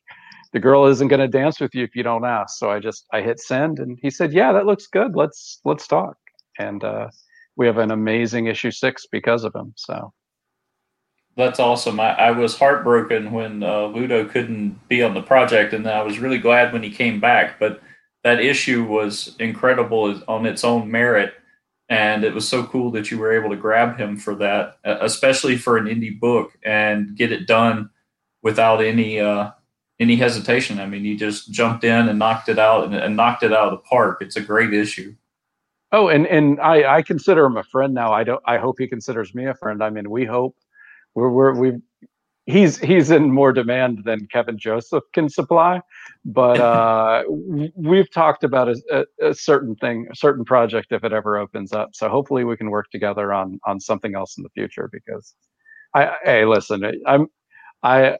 [0.52, 2.58] the girl isn't going to dance with you if you don't ask.
[2.58, 5.14] So i just i hit send and he said yeah that looks good.
[5.14, 6.16] Let's let's talk.
[6.58, 7.08] And uh
[7.56, 10.12] we have an amazing issue six because of him so.
[11.36, 12.00] That's awesome.
[12.00, 16.18] I, I was heartbroken when uh, Ludo couldn't be on the project, and I was
[16.18, 17.58] really glad when he came back.
[17.58, 17.80] But
[18.24, 21.34] that issue was incredible on its own merit,
[21.88, 25.56] and it was so cool that you were able to grab him for that, especially
[25.56, 27.90] for an indie book, and get it done
[28.42, 29.50] without any uh,
[29.98, 30.80] any hesitation.
[30.80, 33.72] I mean, he just jumped in and knocked it out and, and knocked it out
[33.72, 34.22] of the park.
[34.22, 35.14] It's a great issue.
[35.92, 38.12] Oh, and and I I consider him a friend now.
[38.12, 38.42] I don't.
[38.46, 39.82] I hope he considers me a friend.
[39.82, 40.56] I mean, we hope
[41.14, 41.80] we're we're we
[42.46, 45.80] he's he's in more demand than Kevin Joseph can supply.
[46.24, 51.12] But uh, we've talked about a, a, a, certain thing, a certain project if it
[51.12, 51.90] ever opens up.
[51.94, 54.88] So hopefully we can work together on on something else in the future.
[54.92, 55.34] Because
[55.94, 57.26] I hey listen, I'm
[57.82, 58.18] I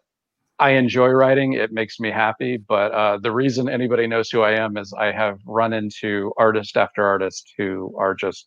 [0.61, 1.55] I enjoy writing.
[1.55, 2.59] It makes me happy.
[2.59, 6.77] But uh, the reason anybody knows who I am is I have run into artist
[6.77, 8.47] after artist who are just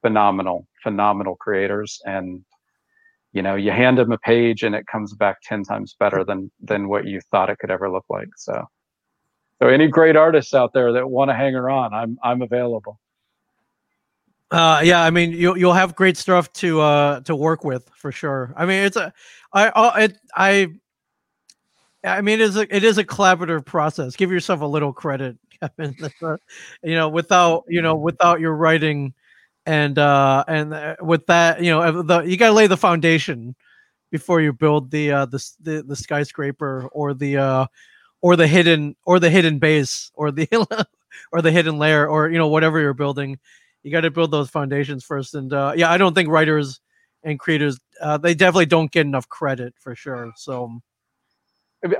[0.00, 2.00] phenomenal, phenomenal creators.
[2.06, 2.42] And,
[3.32, 6.50] you know, you hand them a page and it comes back 10 times better than,
[6.60, 8.28] than what you thought it could ever look like.
[8.36, 8.66] So,
[9.58, 12.98] so any great artists out there that want to hang around, I'm, I'm available.
[14.50, 18.12] Uh, yeah, I mean, you'll you'll have great stuff to uh to work with for
[18.12, 18.52] sure.
[18.54, 19.10] I mean, it's a,
[19.54, 20.68] I, I, I
[22.04, 24.16] I mean, it is a, it is a collaborative process.
[24.16, 25.96] Give yourself a little credit, Kevin.
[26.82, 29.14] you know, without you know, without your writing,
[29.66, 33.54] and uh, and uh, with that, you know, the, you got to lay the foundation
[34.10, 37.66] before you build the uh, the, the the skyscraper or the uh,
[38.20, 40.48] or the hidden or the hidden base or the
[41.32, 43.38] or the hidden layer or you know whatever you're building.
[43.82, 45.34] You got to build those foundations first.
[45.34, 46.80] And uh, yeah, I don't think writers
[47.24, 50.32] and creators uh, they definitely don't get enough credit for sure.
[50.36, 50.80] So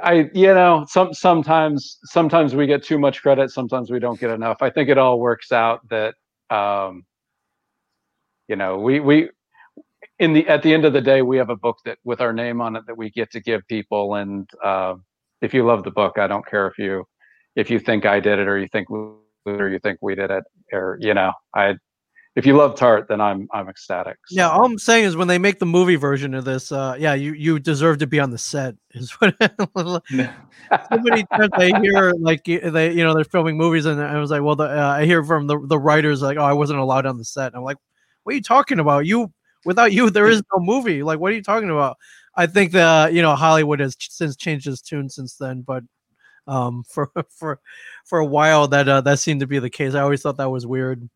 [0.03, 4.31] I you know some sometimes sometimes we get too much credit, sometimes we don't get
[4.31, 4.63] enough.
[4.63, 6.15] I think it all works out that
[6.51, 7.05] um,
[8.53, 9.31] you know we we
[10.19, 12.35] in the at the end of the day we have a book that with our
[12.35, 14.95] name on it that we get to give people and uh,
[15.41, 17.03] if you love the book i don't care if you
[17.57, 20.45] if you think i did it or you think or you think we did it
[20.71, 21.75] or you know i
[22.35, 24.17] if you love Tart, then I'm I'm ecstatic.
[24.27, 24.37] So.
[24.37, 27.13] Yeah, all I'm saying is when they make the movie version of this, uh, yeah,
[27.13, 28.75] you you deserve to be on the set.
[28.93, 30.01] Is what so
[30.91, 34.43] many times I hear like they you know they're filming movies and I was like,
[34.43, 37.19] well, the, uh, I hear from the the writers like, oh, I wasn't allowed on
[37.19, 37.49] the set.
[37.49, 37.77] And I'm like,
[38.25, 39.07] what are you talking about?
[39.07, 39.33] You
[39.65, 41.03] without you, there is no movie.
[41.03, 41.97] Like, what are you talking about?
[42.37, 45.85] I think that you know Hollywood has since changed its tune since then, but
[46.47, 47.61] um for for
[48.05, 49.95] for a while that uh, that seemed to be the case.
[49.95, 51.09] I always thought that was weird.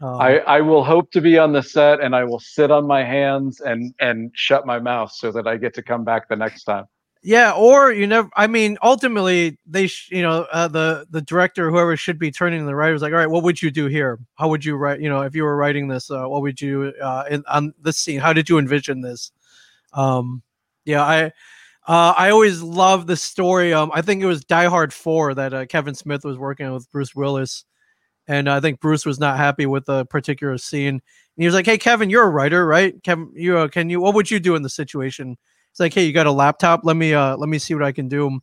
[0.00, 2.86] Um, I, I will hope to be on the set and I will sit on
[2.86, 6.36] my hands and and shut my mouth so that I get to come back the
[6.36, 6.84] next time.
[7.26, 8.28] Yeah, or you never.
[8.36, 12.66] I mean, ultimately, they, sh- you know, uh, the the director, whoever should be turning
[12.66, 14.18] the writers, like, all right, what would you do here?
[14.34, 15.00] How would you write?
[15.00, 17.96] You know, if you were writing this, uh, what would you uh, in on this
[17.96, 18.20] scene?
[18.20, 19.32] How did you envision this?
[19.94, 20.42] Um,
[20.84, 21.24] yeah, I,
[21.86, 23.72] uh, I always love the story.
[23.74, 26.90] Um, I think it was Die Hard Four that uh, Kevin Smith was working with
[26.90, 27.64] Bruce Willis
[28.28, 30.88] and I think Bruce was not happy with a particular scene.
[30.96, 31.02] And
[31.36, 33.02] he was like, "Hey, Kevin, you're a writer, right?
[33.02, 34.00] Kevin, you uh, can you?
[34.00, 35.36] What would you do in the situation?"
[35.74, 36.82] It's like, "Hey, you got a laptop?
[36.84, 38.38] Let me uh, let me see what I can do."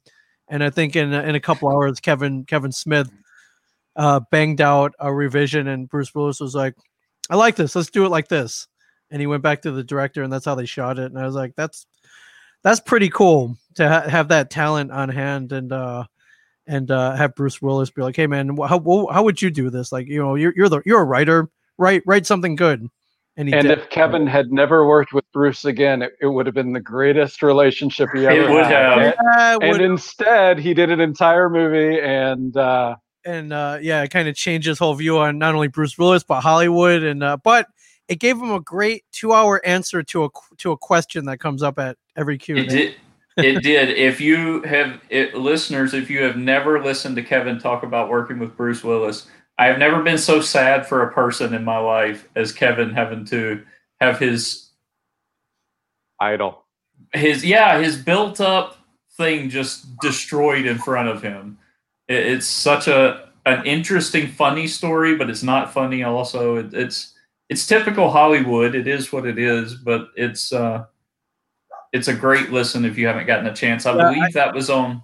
[0.50, 3.10] And I think in in a couple hours, Kevin Kevin Smith
[3.96, 6.76] uh, banged out a revision, and Bruce Willis was like,
[7.30, 7.76] "I like this.
[7.76, 8.68] Let's do it like this."
[9.12, 11.06] And he went back to the director, and that's how they shot it.
[11.06, 11.86] And I was like, "That's
[12.64, 16.06] that's pretty cool to ha- have that talent on hand." And uh,
[16.68, 19.92] and uh, have Bruce Willis be like, "Hey, man, how how would you do this?
[19.92, 22.88] Like, you know, you're you're the you're a writer, write write something good."
[23.38, 26.74] And, and if Kevin had never worked with Bruce again, it, it would have been
[26.74, 29.00] the greatest relationship he ever it would had.
[29.00, 29.16] Have.
[29.24, 34.28] Yeah, and instead, he did an entire movie, and uh, and uh, yeah, it kind
[34.28, 37.68] of changed his whole view on not only Bruce Willis but Hollywood, and uh, but
[38.10, 41.80] it gave him a great two-hour answer to a to a question that comes up
[41.80, 42.58] at every Q.
[42.58, 42.96] It did
[43.38, 43.98] it did.
[43.98, 48.40] If you have it, listeners, if you have never listened to Kevin talk about working
[48.40, 49.28] with Bruce Willis,
[49.62, 53.26] I have never been so sad for a person in my life as Kevin having
[53.26, 53.64] to
[54.00, 54.72] have his
[56.20, 56.64] idol,
[57.14, 58.78] his yeah, his built up
[59.18, 61.60] thing just destroyed in front of him.
[62.08, 66.02] It, it's such a an interesting, funny story, but it's not funny.
[66.02, 67.14] Also, it, it's
[67.48, 68.74] it's typical Hollywood.
[68.74, 70.52] It is what it is, but it's.
[70.52, 70.86] uh
[71.94, 73.86] it's a great listen if you haven't gotten a chance.
[73.86, 75.04] I yeah, believe I, that was on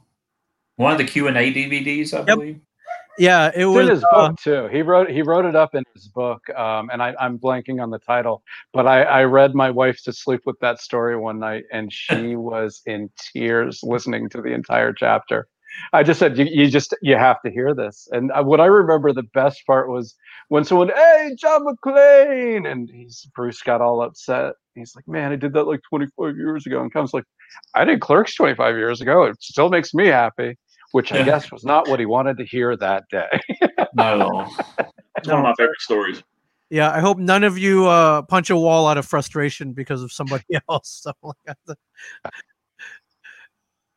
[0.78, 2.14] one of the Q and A DVDs.
[2.14, 2.26] I yep.
[2.28, 2.62] believe.
[3.18, 4.68] Yeah, it was in his uh, book too.
[4.72, 7.90] He wrote he wrote it up in his book, um, and I, am blanking on
[7.90, 8.44] the title.
[8.74, 12.36] But I, I read my wife to sleep with that story one night, and she
[12.36, 15.48] was in tears listening to the entire chapter.
[15.94, 18.08] I just said, you, you just you have to hear this.
[18.12, 20.16] And uh, what I remember the best part was
[20.50, 24.54] when someone, hey, John McClane, and he's Bruce got all upset.
[24.76, 26.82] He's like, man, I did that like 25 years ago.
[26.82, 27.26] And comes like,
[27.74, 29.24] I did Clerks 25 years ago.
[29.24, 30.58] It still makes me happy,
[30.92, 33.28] which I guess was not what he wanted to hear that day.
[33.94, 34.56] not at all.
[35.18, 36.24] It's one of my favorite stories.
[36.70, 40.12] Yeah, I hope none of you uh, punch a wall out of frustration because of
[40.12, 41.06] somebody else.
[41.24, 41.78] like that.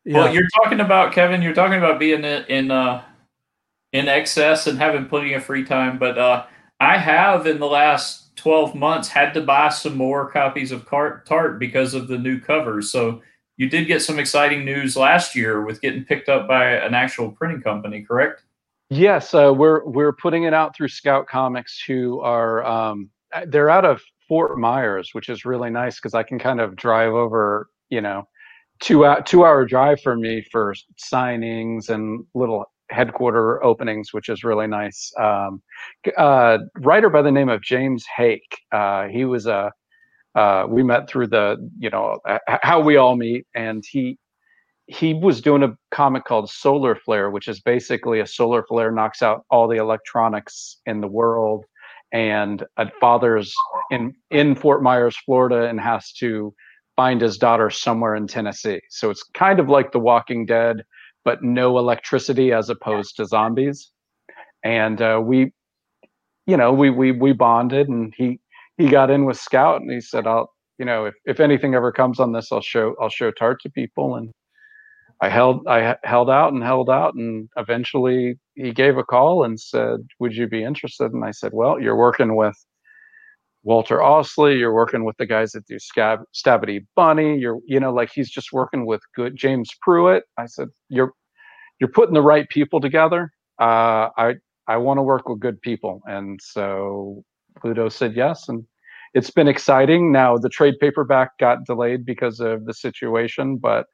[0.03, 0.17] Yeah.
[0.17, 1.41] Well, you're talking about Kevin.
[1.41, 3.03] You're talking about being in uh,
[3.91, 5.99] in excess and having plenty of free time.
[5.99, 6.45] But uh,
[6.79, 11.59] I have in the last 12 months had to buy some more copies of Tart
[11.59, 12.89] because of the new covers.
[12.89, 13.21] So
[13.61, 17.31] you did get some exciting news last year with getting picked up by an actual
[17.31, 18.41] printing company, correct?
[18.89, 23.11] Yes, uh, we're we're putting it out through Scout Comics, who are um,
[23.45, 27.13] they're out of Fort Myers, which is really nice because I can kind of drive
[27.13, 28.27] over, you know,
[28.79, 34.65] two two hour drive for me for signings and little headquarter openings, which is really
[34.65, 35.13] nice.
[35.19, 35.61] Um,
[36.17, 38.39] uh, writer by the name of James Haick.
[38.71, 39.71] Uh, he was a
[40.35, 44.17] uh, we met through the you know how we all meet, and he
[44.87, 49.21] he was doing a comic called Solar Flare, which is basically a solar flare knocks
[49.21, 51.65] out all the electronics in the world,
[52.11, 53.53] and a father's
[53.89, 56.53] in in Fort Myers, Florida, and has to
[56.95, 58.81] find his daughter somewhere in Tennessee.
[58.89, 60.83] So it's kind of like The Walking Dead,
[61.23, 63.91] but no electricity as opposed to zombies.
[64.63, 65.53] And uh, we,
[66.45, 68.39] you know, we we we bonded, and he
[68.81, 71.91] he got in with Scout, and he said, "I'll, you know, if if anything ever
[71.91, 74.31] comes on this, I'll show I'll show Tart to people." And
[75.21, 79.59] I held I held out and held out, and eventually he gave a call and
[79.59, 82.55] said, "Would you be interested?" And I said, "Well, you're working with."
[83.63, 87.37] Walter Ostlie, you're working with the guys that do Scab, Stabbity Bunny.
[87.37, 90.23] You're, you know, like he's just working with good James Pruitt.
[90.37, 91.13] I said, you're,
[91.79, 93.31] you're putting the right people together.
[93.59, 94.35] Uh, I,
[94.67, 97.23] I want to work with good people, and so
[97.59, 98.65] Pluto said yes, and
[99.13, 100.11] it's been exciting.
[100.11, 103.85] Now the trade paperback got delayed because of the situation, but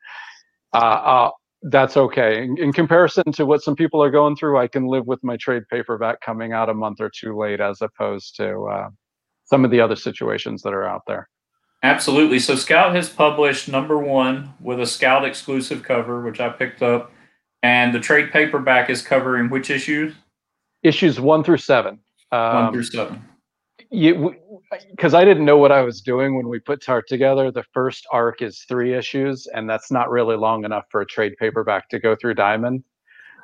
[0.73, 1.31] uh, uh,
[1.63, 2.43] that's okay.
[2.43, 5.37] In, in, comparison to what some people are going through, I can live with my
[5.37, 8.89] trade paperback coming out a month or two late, as opposed to uh,
[9.45, 11.29] some of the other situations that are out there.
[11.83, 12.39] Absolutely.
[12.39, 17.11] So Scout has published number one with a Scout exclusive cover, which I picked up,
[17.63, 20.13] and the trade paperback is covering which issues?
[20.83, 21.99] Issues one through seven.
[22.31, 23.25] Um, one through seven.
[24.91, 27.51] Because I didn't know what I was doing when we put Tart together.
[27.51, 31.33] The first arc is three issues, and that's not really long enough for a trade
[31.39, 32.83] paperback to go through Diamond.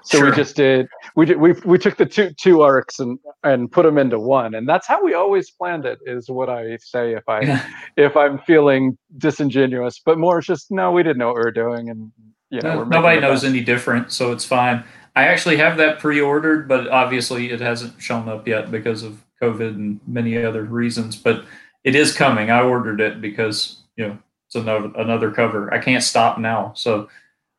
[0.03, 0.29] So sure.
[0.29, 3.83] we just did we did we we took the two two arcs and and put
[3.83, 5.99] them into one, and that's how we always planned it.
[6.05, 7.65] Is what I say if I
[7.97, 11.51] if I'm feeling disingenuous, but more it's just no, we didn't know what we were
[11.51, 12.11] doing, and
[12.49, 14.83] you know no, nobody knows any different, so it's fine.
[15.15, 19.75] I actually have that pre-ordered, but obviously it hasn't shown up yet because of COVID
[19.75, 21.15] and many other reasons.
[21.15, 21.45] But
[21.83, 22.49] it is coming.
[22.49, 25.73] I ordered it because you know it's another another cover.
[25.73, 27.09] I can't stop now, so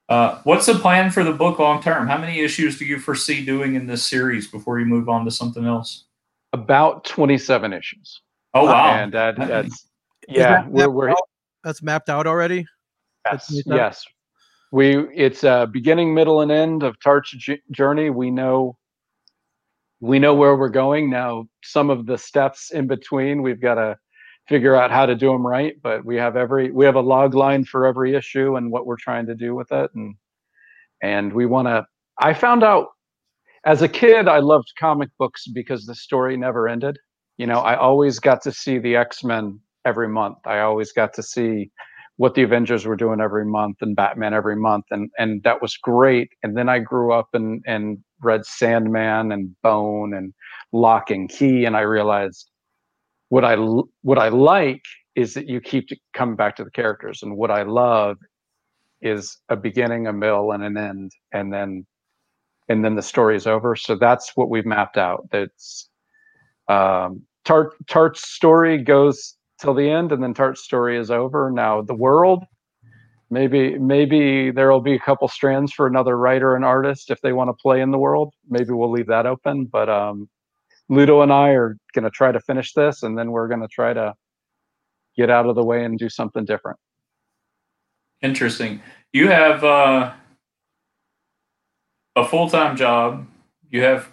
[0.09, 2.07] uh, what's the plan for the book long term?
[2.07, 5.31] How many issues do you foresee doing in this series before you move on to
[5.31, 6.05] something else?
[6.53, 8.21] About 27 issues.
[8.53, 8.95] Oh, wow.
[8.95, 9.89] And that, that's,
[10.29, 11.15] yeah, that we're, we're,
[11.65, 12.67] that's mapped out already?
[13.27, 13.63] Yes.
[13.67, 14.05] Yes.
[14.71, 17.35] We, it's a beginning, middle, and end of Tart's
[17.71, 18.11] journey.
[18.11, 18.77] We know,
[20.01, 21.47] we know where we're going now.
[21.63, 23.97] Some of the steps in between, we've got to
[24.49, 27.35] figure out how to do them right but we have every we have a log
[27.35, 30.15] line for every issue and what we're trying to do with it and
[31.03, 31.85] and we want to
[32.19, 32.89] i found out
[33.65, 36.99] as a kid i loved comic books because the story never ended
[37.39, 41.23] you know i always got to see the x-men every month i always got to
[41.23, 41.71] see
[42.17, 45.77] what the avengers were doing every month and batman every month and and that was
[45.77, 50.33] great and then i grew up and and read sandman and bone and
[50.73, 52.51] Lock and Key and i realized
[53.35, 53.57] what I
[54.03, 54.85] what I like
[55.17, 58.17] is that you keep coming back to the characters, and what I love
[59.01, 61.85] is a beginning, a middle, and an end, and then
[62.69, 63.75] and then the story is over.
[63.75, 65.29] So that's what we've mapped out.
[65.33, 65.89] That's
[66.69, 71.51] um, Tart Tart's story goes till the end, and then Tart's story is over.
[71.51, 72.45] Now the world,
[73.31, 77.33] maybe maybe there will be a couple strands for another writer and artist if they
[77.33, 78.33] want to play in the world.
[78.49, 80.29] Maybe we'll leave that open, but um,
[80.89, 83.69] Ludo and I are going to try to finish this, and then we're going to
[83.69, 84.15] try to
[85.17, 86.79] get out of the way and do something different.
[88.23, 88.83] Interesting.
[89.13, 90.13] You have uh,
[92.17, 93.27] a full time job.
[93.71, 94.09] You have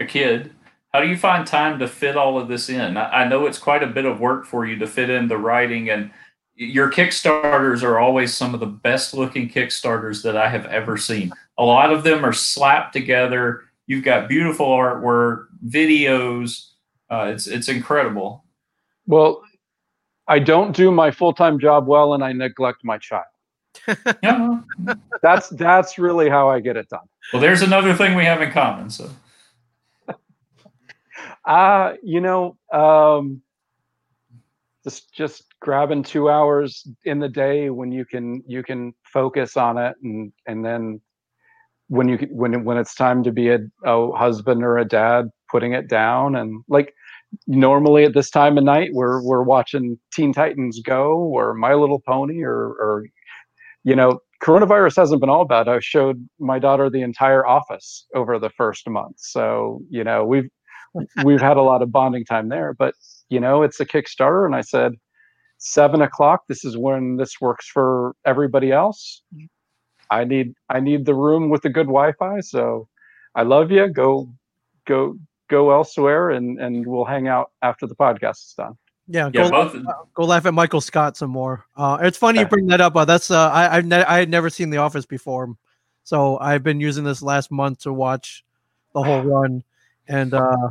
[0.00, 0.52] a kid.
[0.92, 2.96] How do you find time to fit all of this in?
[2.96, 5.88] I, know it's quite a bit of work for you to fit in the writing,
[5.88, 6.10] and
[6.54, 11.32] your Kickstarters are always some of the best looking Kickstarters that I have ever seen.
[11.56, 16.68] A lot of them are slapped together You've got beautiful artwork, videos.
[17.10, 18.44] Uh, it's it's incredible.
[19.06, 19.42] Well,
[20.28, 23.24] I don't do my full time job well, and I neglect my child.
[24.22, 24.60] yeah.
[25.22, 27.06] that's that's really how I get it done.
[27.32, 28.88] Well, there's another thing we have in common.
[28.88, 29.10] So,
[31.44, 33.42] uh, you know, um,
[34.84, 39.78] just just grabbing two hours in the day when you can you can focus on
[39.78, 41.00] it, and and then
[41.88, 45.74] when you when when it's time to be a, a husband or a dad putting
[45.74, 46.94] it down and like
[47.46, 52.00] normally at this time of night we're we're watching Teen Titans Go or My Little
[52.00, 53.04] Pony or or
[53.84, 55.68] you know, coronavirus hasn't been all bad.
[55.68, 59.16] I showed my daughter the entire office over the first month.
[59.18, 60.48] So, you know, we've
[61.24, 62.74] we've had a lot of bonding time there.
[62.74, 62.94] But,
[63.28, 64.94] you know, it's a Kickstarter and I said,
[65.58, 69.22] seven o'clock, this is when this works for everybody else.
[70.10, 72.40] I need I need the room with the good Wi-Fi.
[72.40, 72.88] So
[73.34, 73.88] I love you.
[73.88, 74.28] Go
[74.86, 75.16] go
[75.48, 78.76] go elsewhere and and we'll hang out after the podcast is done.
[79.08, 79.76] Yeah, Yeah, go, both.
[80.14, 81.64] go laugh at Michael Scott some more.
[81.76, 82.94] Uh, it's funny you bring that up.
[82.96, 85.54] Uh, that's uh, I I've ne- I had never seen The Office before,
[86.04, 88.44] so I've been using this last month to watch
[88.94, 89.64] the whole run,
[90.08, 90.70] and uh,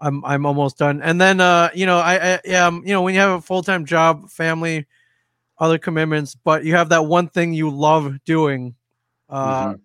[0.00, 1.00] I'm I'm almost done.
[1.02, 3.62] And then uh, you know I, I um you know when you have a full
[3.62, 4.86] time job, family,
[5.58, 8.74] other commitments, but you have that one thing you love doing,
[9.28, 9.80] uh, Mhm.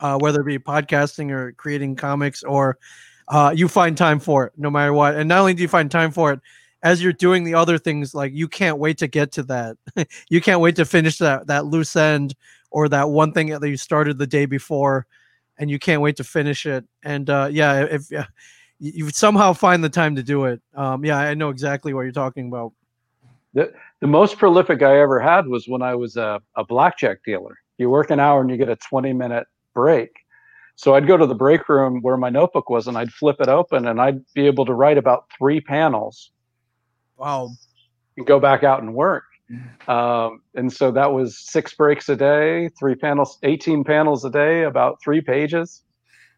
[0.00, 2.78] uh, whether it be podcasting or creating comics or
[3.28, 5.14] uh, you find time for it no matter what.
[5.14, 6.40] And not only do you find time for it,
[6.82, 9.76] as you're doing the other things, like you can't wait to get to that.
[10.30, 12.34] you can't wait to finish that that loose end
[12.70, 15.06] or that one thing that you started the day before,
[15.58, 16.84] and you can't wait to finish it.
[17.04, 18.24] And uh, yeah, if uh,
[18.82, 22.02] you you somehow find the time to do it, um, yeah, I know exactly what
[22.02, 22.72] you're talking about.
[23.54, 27.58] The most prolific I ever had was when I was a, a blackjack dealer.
[27.78, 30.10] You work an hour and you get a 20 minute break.
[30.74, 33.48] So I'd go to the break room where my notebook was and I'd flip it
[33.48, 36.32] open and I'd be able to write about three panels
[37.16, 37.50] Wow.
[38.16, 39.24] and go back out and work.
[39.86, 44.62] Um, and so that was six breaks a day, three panels, 18 panels a day,
[44.62, 45.82] about three pages.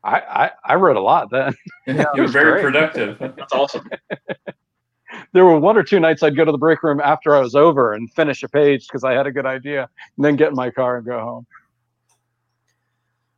[0.05, 1.55] I, I, I wrote a lot then.
[1.86, 2.72] you were was very great.
[2.72, 3.18] productive.
[3.18, 3.88] That's awesome.
[5.32, 7.55] there were one or two nights I'd go to the break room after I was
[7.55, 10.55] over and finish a page because I had a good idea and then get in
[10.55, 11.46] my car and go home.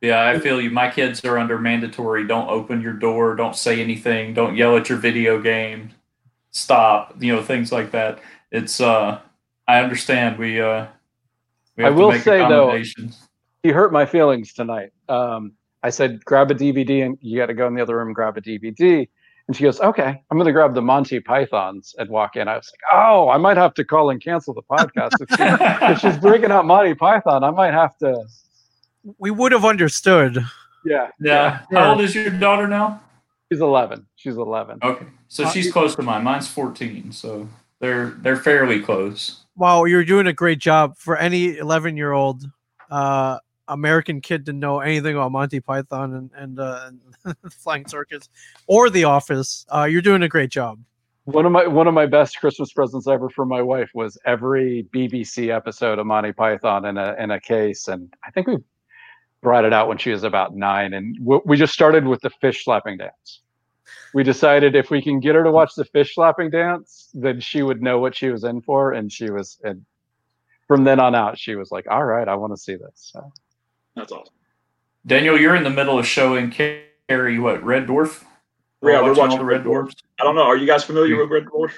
[0.01, 0.69] Yeah, I feel you.
[0.69, 2.27] My kids are under mandatory.
[2.27, 3.35] Don't open your door.
[3.35, 4.33] Don't say anything.
[4.33, 5.89] Don't yell at your video game.
[6.51, 7.15] Stop.
[7.19, 8.19] You know things like that.
[8.51, 8.79] It's.
[8.79, 9.19] uh
[9.67, 10.37] I understand.
[10.37, 10.61] We.
[10.61, 10.87] uh
[11.77, 12.79] we I have to will make say, though.
[13.63, 14.91] He hurt my feelings tonight.
[15.09, 15.53] Um,
[15.83, 18.15] I said, grab a DVD and you got to go in the other room and
[18.15, 19.07] grab a DVD.
[19.47, 22.47] And she goes, okay, I'm going to grab the Monty Pythons and walk in.
[22.49, 25.11] I was like, oh, I might have to call and cancel the podcast.
[25.21, 28.25] if, she- if she's breaking out Monty Python, I might have to.
[29.19, 30.37] We would have understood.
[30.85, 31.07] Yeah.
[31.21, 31.61] yeah.
[31.71, 31.79] Yeah.
[31.79, 33.01] How old is your daughter now?
[33.51, 34.05] She's 11.
[34.17, 34.79] She's 11.
[34.83, 36.23] Okay, so Uh, she's close to mine.
[36.25, 37.47] Mine's 14, so
[37.79, 39.45] they're they're fairly close.
[39.55, 42.43] Wow, you're doing a great job for any 11 year old
[42.91, 46.89] uh, American kid to know anything about Monty Python and, and, uh,
[47.25, 48.29] and Flying Circus
[48.67, 49.65] or The Office.
[49.73, 50.79] Uh, you're doing a great job.
[51.25, 54.87] One of my one of my best Christmas presents ever for my wife was every
[54.93, 58.59] BBC episode of Monty Python in a in a case, and I think we
[59.41, 62.63] brought it out when she was about nine, and we just started with the fish
[62.63, 63.41] slapping dance.
[64.13, 67.61] We decided if we can get her to watch the fish slapping dance, then she
[67.61, 69.59] would know what she was in for, and she was.
[69.63, 69.85] And
[70.67, 73.31] from then on out, she was like, "All right, I want to see this." So,
[73.97, 74.33] That's awesome.
[75.05, 78.23] Daniel, you're in the middle of showing Carrie what Red Dwarf.
[78.83, 79.83] Yeah, we're watching all the Red Red Dwarf.
[79.85, 79.95] Dwarfs.
[80.19, 80.43] I don't know.
[80.43, 81.71] Are you guys familiar with Red Dwarf?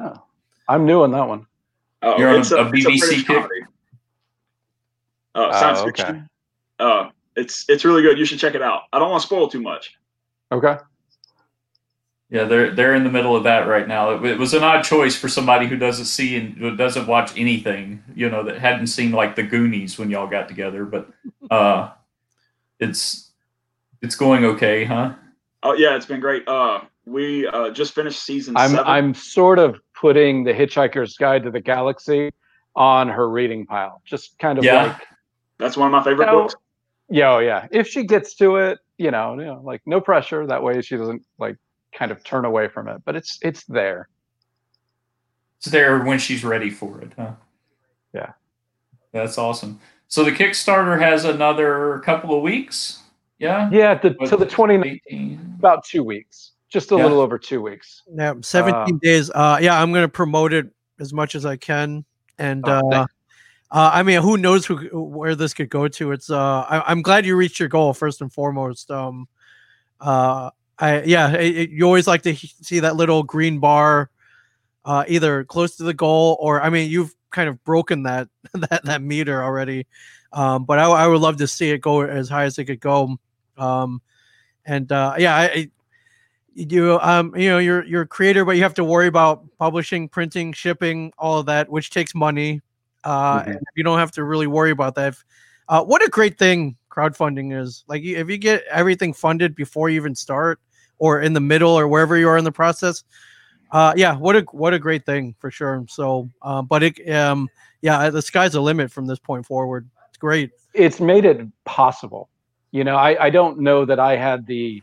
[0.00, 0.22] Oh,
[0.68, 1.46] I'm new on that one.
[2.02, 3.26] Oh, You're on it's a- a, a it's a BBC British kick?
[3.38, 3.60] comedy.
[5.34, 6.28] Uh, science Oh, fiction.
[6.78, 8.18] Uh, it's it's really good.
[8.18, 8.82] You should check it out.
[8.92, 9.96] I don't want to spoil too much.
[10.52, 10.76] Okay.
[12.30, 14.10] Yeah, they're they're in the middle of that right now.
[14.10, 17.36] It, it was an odd choice for somebody who doesn't see and who doesn't watch
[17.38, 20.84] anything, you know, that hadn't seen like the Goonies when y'all got together.
[20.84, 21.08] But
[21.50, 21.90] uh,
[22.78, 23.32] it's
[24.02, 25.14] it's going okay, huh?
[25.62, 26.46] Oh yeah, it's been great.
[26.46, 28.86] Uh, we uh, just finished season I'm seven.
[28.86, 32.30] I'm sort of putting the Hitchhiker's Guide to the Galaxy
[32.76, 34.02] on her reading pile.
[34.04, 34.84] Just kind of Yeah.
[34.84, 35.02] like,
[35.58, 36.42] That's one of my favorite No.
[36.42, 36.56] books.
[37.08, 37.68] yeah, oh, yeah.
[37.70, 40.46] If she gets to it, you know, you know, like no pressure.
[40.46, 41.56] That way she doesn't like
[41.94, 43.02] kind of turn away from it.
[43.04, 44.08] But it's it's there.
[45.58, 47.32] It's there when she's ready for it, huh?
[48.12, 48.32] Yeah.
[49.12, 49.80] That's awesome.
[50.08, 53.00] So the Kickstarter has another couple of weeks.
[53.38, 53.68] Yeah.
[53.72, 55.54] Yeah, the, to the 20 18.
[55.58, 57.02] about two weeks, just a Yeah.
[57.02, 58.02] little over two weeks.
[58.14, 59.30] Yeah, 17 days.
[59.30, 60.66] Uh, yeah, I'm going to promote it
[61.00, 62.04] as much as I can.
[62.38, 63.06] And Oh, uh,
[63.72, 66.12] uh, I mean, who knows who, where this could go to?
[66.12, 68.90] It's uh, I, I'm glad you reached your goal first and foremost.
[68.90, 69.26] Um,
[70.00, 74.10] uh, I yeah, it, it- you always like to he- see that little green bar,
[74.84, 78.84] uh, either close to the goal or I mean, you've kind of broken that that
[78.84, 79.86] that meter already.
[80.32, 82.80] Um, but I, I would love to see it go as high as it could
[82.80, 83.18] go.
[83.58, 84.00] Um,
[84.64, 85.70] and uh, yeah, I,
[86.54, 90.08] you um you know you're you're a creator, but you have to worry about publishing,
[90.08, 92.60] printing, shipping, all of that, which takes money.
[93.04, 93.46] Uh, Mhm.
[93.48, 95.08] and you don't have to really worry about that.
[95.08, 95.24] If-
[95.68, 97.84] Uh, what a great thing crowdfunding is!
[97.88, 100.60] Like if you get everything funded before you even start,
[100.98, 103.02] or in the middle, or wherever you are in the process.
[103.70, 105.84] Uh, yeah, what a what a great thing for sure.
[105.88, 107.48] So, uh, but it um
[107.82, 109.88] yeah, the sky's the limit from this point forward.
[110.08, 110.50] It's great.
[110.74, 112.30] It's made it possible.
[112.70, 114.82] You know, I, I don't know that I had the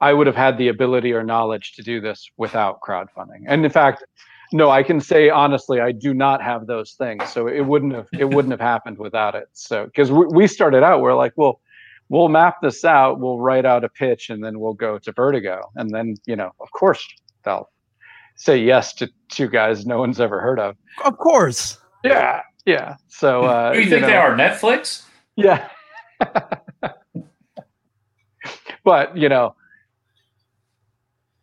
[0.00, 3.44] I would have had the ability or knowledge to do this without crowdfunding.
[3.46, 4.04] And in fact,
[4.52, 7.28] no, I can say honestly, I do not have those things.
[7.30, 9.48] So it wouldn't have it wouldn't have happened without it.
[9.52, 11.60] So because we, we started out, we're like, well,
[12.08, 15.70] we'll map this out, we'll write out a pitch, and then we'll go to Vertigo,
[15.76, 17.06] and then you know, of course,
[17.44, 17.70] they'll
[18.36, 20.76] say yes to two guys no one's ever heard of.
[21.04, 21.78] Of course.
[22.04, 22.96] Yeah, yeah.
[23.08, 24.34] So uh, Who do you think know, they are?
[24.36, 25.04] Netflix?
[25.36, 25.68] Yeah.
[28.84, 29.54] but you know,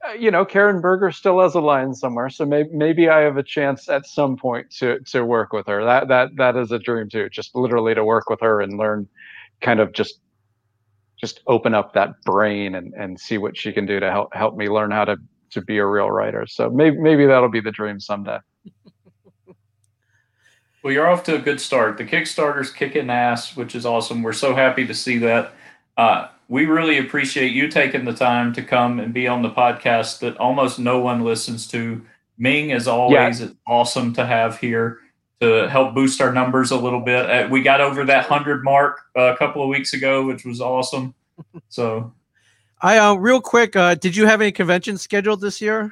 [0.07, 3.37] uh, you know, Karen Berger still has a line somewhere, so maybe maybe I have
[3.37, 5.83] a chance at some point to to work with her.
[5.83, 7.29] That that that is a dream too.
[7.29, 9.07] Just literally to work with her and learn,
[9.61, 10.19] kind of just
[11.19, 14.55] just open up that brain and and see what she can do to help help
[14.55, 15.17] me learn how to
[15.51, 16.45] to be a real writer.
[16.47, 18.39] So maybe maybe that'll be the dream someday.
[20.83, 21.97] Well, you're off to a good start.
[21.97, 24.23] The Kickstarter's kicking ass, which is awesome.
[24.23, 25.51] We're so happy to see that.
[25.97, 30.19] Uh, we really appreciate you taking the time to come and be on the podcast
[30.19, 32.05] that almost no one listens to.
[32.37, 33.47] Ming, as always, yeah.
[33.47, 34.99] it's awesome to have here
[35.41, 37.29] to help boost our numbers a little bit.
[37.29, 40.61] Uh, we got over that 100 mark uh, a couple of weeks ago, which was
[40.61, 41.13] awesome.
[41.69, 42.13] So,
[42.81, 45.91] I uh, real quick, uh, did you have any conventions scheduled this year?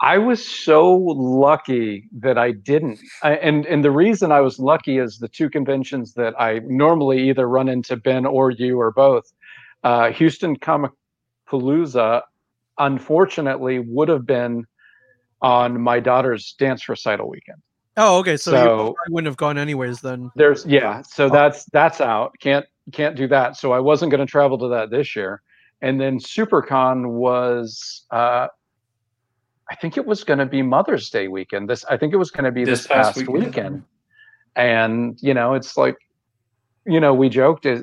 [0.00, 2.98] I was so lucky that I didn't.
[3.22, 7.28] I, and and the reason I was lucky is the two conventions that I normally
[7.30, 9.32] either run into Ben or you or both.
[9.84, 10.90] Uh, Houston Comic
[11.48, 12.22] Palooza,
[12.78, 14.66] unfortunately, would have been
[15.40, 17.62] on my daughter's dance recital weekend.
[17.96, 18.36] Oh, okay.
[18.36, 20.30] So, so you wouldn't have gone anyways then.
[20.36, 21.02] There's yeah.
[21.02, 22.34] So that's that's out.
[22.40, 23.56] Can't can't do that.
[23.56, 25.42] So I wasn't going to travel to that this year.
[25.82, 28.48] And then SuperCon was uh,
[29.70, 31.68] I think it was going to be Mother's Day weekend.
[31.68, 33.44] This I think it was going to be this, this past, past weekend.
[33.46, 33.82] weekend.
[34.56, 35.96] And you know, it's like,
[36.86, 37.82] you know, we joked is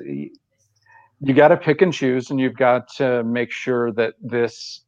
[1.20, 4.82] you got to pick and choose, and you've got to make sure that this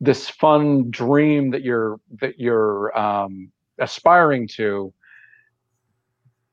[0.00, 4.92] this fun dream that you're that you're um, aspiring to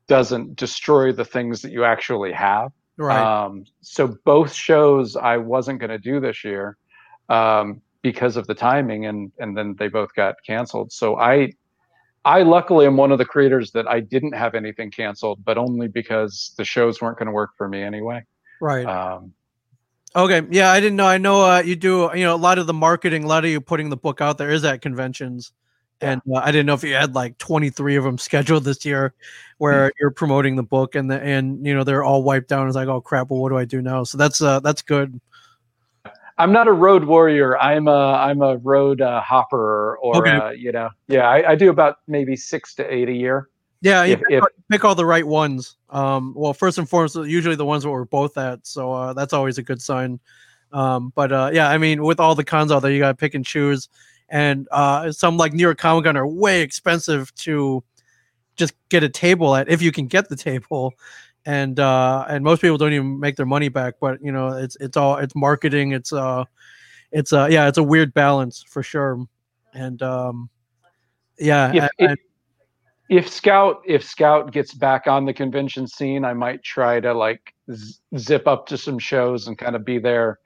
[0.08, 2.72] doesn't destroy the things that you actually have.
[2.98, 3.22] Right.
[3.22, 6.78] Um, so both shows I wasn't going to do this year.
[7.30, 11.52] Um, because of the timing and and then they both got canceled so i
[12.26, 15.88] i luckily am one of the creators that i didn't have anything canceled but only
[15.88, 18.24] because the shows weren't going to work for me anyway
[18.60, 19.32] right um
[20.16, 22.68] okay yeah i didn't know i know uh, you do you know a lot of
[22.68, 25.52] the marketing a lot of you putting the book out there is at conventions
[26.02, 26.12] yeah.
[26.12, 29.14] and uh, i didn't know if you had like 23 of them scheduled this year
[29.58, 29.98] where mm-hmm.
[30.00, 32.88] you're promoting the book and the and you know they're all wiped down it's like
[32.88, 35.20] oh crap well what do i do now so that's uh that's good
[36.38, 37.56] I'm not a road warrior.
[37.60, 40.32] I'm a I'm a road uh, hopper, or okay.
[40.32, 43.50] uh, you know, yeah, I, I, do about maybe six to eight a year.
[43.82, 45.78] Yeah, if, pick, if, pick, all the right ones.
[45.92, 49.34] Um, well, first and foremost, usually the ones that we're both at, so uh, that's
[49.34, 50.20] always a good sign.
[50.72, 53.16] Um, but uh, yeah, I mean, with all the cons out there, you got to
[53.16, 53.90] pick and choose,
[54.32, 57.84] and uh, some like New York Comic Con are way expensive to
[58.56, 60.94] just get a table at if you can get the table.
[61.44, 64.78] And uh and most people don't even make their money back but you know it's
[64.80, 66.46] it's all it's marketing it's uh
[67.12, 69.26] it's uh yeah it's a weird balance for sure.
[69.74, 70.52] And um
[71.40, 72.20] yeah if,
[73.10, 77.54] if scout if scout gets back on the convention scene i might try to like
[77.74, 80.40] z- zip up to some shows and kind of be there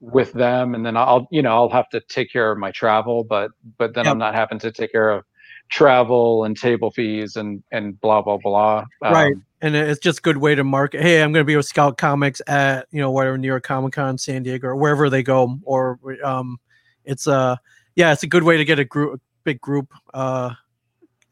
[0.00, 3.24] with them and then i'll you know i'll have to take care of my travel
[3.24, 4.12] but but then yep.
[4.12, 5.24] i'm not having to take care of
[5.70, 8.84] travel and table fees and and blah blah blah.
[9.02, 11.02] Um, right, and it's just a good way to market.
[11.02, 13.92] Hey, I'm going to be with Scout Comics at you know whatever New York Comic
[13.92, 15.58] Con, San Diego, or wherever they go.
[15.64, 16.58] Or um,
[17.04, 17.56] it's a uh,
[17.96, 20.50] yeah, it's a good way to get a group, a big group, uh,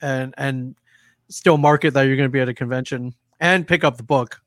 [0.01, 0.75] and and
[1.29, 4.41] still market that you're going to be at a convention and pick up the book.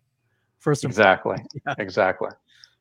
[0.59, 1.37] First, exactly,
[1.67, 1.75] yeah.
[1.77, 2.29] exactly.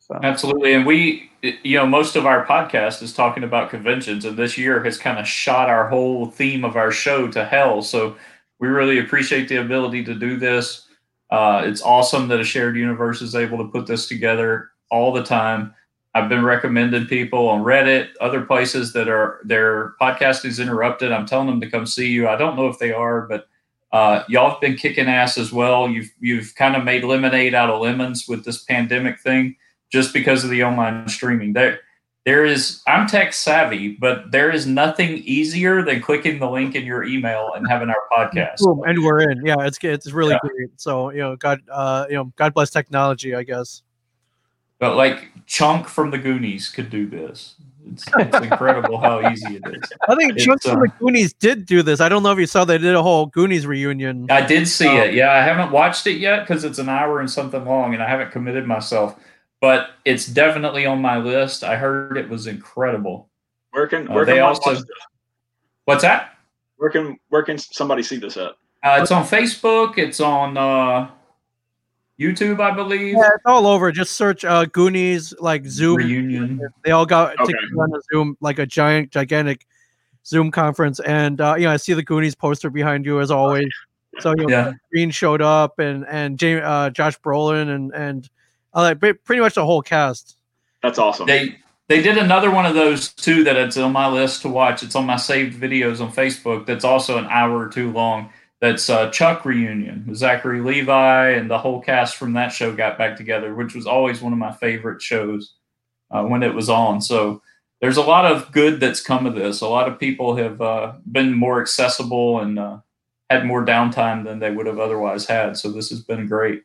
[0.07, 0.21] So.
[0.23, 0.75] Absolutely.
[0.75, 4.85] And we, you know, most of our podcast is talking about conventions, and this year
[4.85, 7.81] has kind of shot our whole theme of our show to hell.
[7.81, 8.15] So
[8.59, 10.89] we really appreciate the ability to do this.
[11.31, 15.23] Uh, it's awesome that a shared universe is able to put this together all the
[15.23, 15.75] time.
[16.15, 21.13] I've been recommending people on Reddit, other places that are their podcast is interrupted.
[21.13, 22.29] I'm telling them to come see you.
[22.29, 23.49] I don't know if they are, but
[23.91, 25.89] uh, y'all have been kicking ass as well.
[25.89, 29.57] You've you've kind of made lemonade out of lemons with this pandemic thing
[29.91, 31.53] just because of the online streaming.
[31.53, 31.81] There,
[32.25, 32.83] there is.
[32.87, 37.53] I'm tech savvy, but there is nothing easier than clicking the link in your email
[37.55, 38.59] and having our podcast.
[38.59, 39.45] Boom, and we're in.
[39.45, 40.39] Yeah, it's it's really yeah.
[40.43, 40.71] great.
[40.81, 43.83] So you know, God, uh, you know, God bless technology, I guess.
[44.79, 47.55] But like Chunk from the Goonies could do this.
[47.93, 49.93] It's, it's incredible how easy it is.
[50.09, 52.01] I think Chunk from the uh, Goonies did do this.
[52.01, 54.27] I don't know if you saw they did a whole Goonies reunion.
[54.31, 55.03] I did see Oh.
[55.03, 55.15] it.
[55.15, 58.09] Yeah, I haven't watched it yet because it's an hour and something long, and I
[58.09, 59.19] haven't committed myself.
[59.65, 61.65] But it's definitely on my list.
[61.65, 63.31] I heard it was incredible.
[63.71, 64.87] Where can Uh, where they can also- watch this?
[65.87, 66.33] What's that?
[66.77, 68.53] where can where can somebody see this at?
[68.83, 69.97] Uh, it's on Facebook.
[69.97, 71.09] It's on uh,
[72.21, 73.15] YouTube, I believe.
[73.15, 73.91] Yeah, it's all over.
[73.91, 75.97] Just search uh, Goonies like Zoom.
[75.97, 76.61] Reunion.
[76.85, 77.53] They all got Okay.
[77.53, 79.65] together on a Zoom, like a giant, gigantic
[80.27, 81.01] Zoom conference.
[81.01, 83.73] And uh, you know, I see the Goonies poster behind you as always.
[84.21, 84.73] So you know, Yeah.
[84.93, 88.29] Green showed up, and and James, uh, Josh Brolin, and and uh,
[88.83, 90.37] like pretty much the whole cast.
[90.83, 91.27] That's awesome.
[91.27, 91.57] They
[91.89, 94.83] they did another one of those too that it's on my list to watch.
[94.83, 96.67] It's on my saved videos on Facebook.
[96.67, 98.31] That's also an hour or two long.
[98.61, 100.15] That's uh, Chuck reunion.
[100.15, 104.23] Zachary Levi and the whole cast from that show got back together, which was always
[104.23, 105.55] one of my favorite shows
[106.11, 107.03] uh, when it was on.
[107.03, 107.43] So
[107.83, 109.61] there's a lot of good that's come of this.
[109.61, 112.79] A lot of people have uh, been more accessible and uh,
[113.29, 115.59] had more downtime than they would have otherwise had.
[115.59, 116.63] So this has been great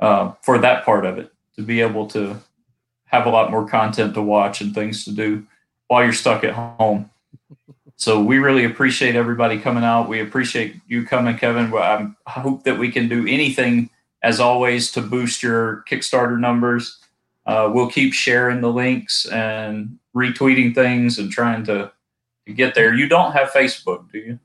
[0.00, 2.36] uh, for that part of it to be able to
[3.06, 5.46] have a lot more content to watch and things to do
[5.88, 7.10] while you're stuck at home.
[7.96, 10.08] So we really appreciate everybody coming out.
[10.08, 11.72] We appreciate you coming, Kevin.
[11.74, 13.90] I hope that we can do anything,
[14.22, 16.98] as always, to boost your Kickstarter numbers.
[17.44, 21.90] Uh, we'll keep sharing the links and retweeting things and trying to,
[22.46, 22.94] to get there.
[22.94, 24.38] You don't have Facebook, do you?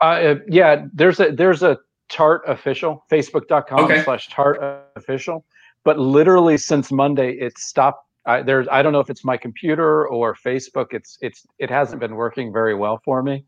[0.00, 1.78] Uh, yeah, there's a there's a
[2.12, 4.04] Tart official facebook.com Okay.
[4.04, 4.60] slash Tart
[4.96, 5.44] official,
[5.84, 8.06] but literally since Monday it stopped.
[8.24, 10.88] I, there's I don't know if it's my computer or Facebook.
[10.92, 13.44] It's it's it hasn't been working very well for me.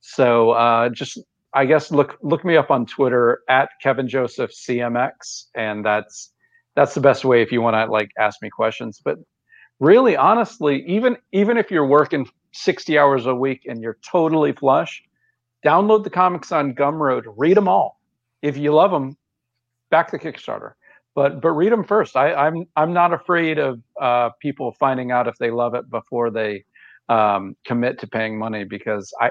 [0.00, 1.18] So uh, just
[1.52, 6.32] I guess look look me up on Twitter at Kevin Joseph CMX, and that's
[6.74, 9.00] that's the best way if you want to like ask me questions.
[9.04, 9.18] But
[9.80, 15.02] really, honestly, even even if you're working 60 hours a week and you're totally flush,
[15.66, 18.00] download the comics on Gumroad, read them all.
[18.44, 19.16] If you love them,
[19.90, 20.72] back the Kickstarter.
[21.14, 22.14] But but read them first.
[22.14, 26.30] I, I'm I'm not afraid of uh, people finding out if they love it before
[26.30, 26.64] they
[27.08, 29.30] um, commit to paying money because I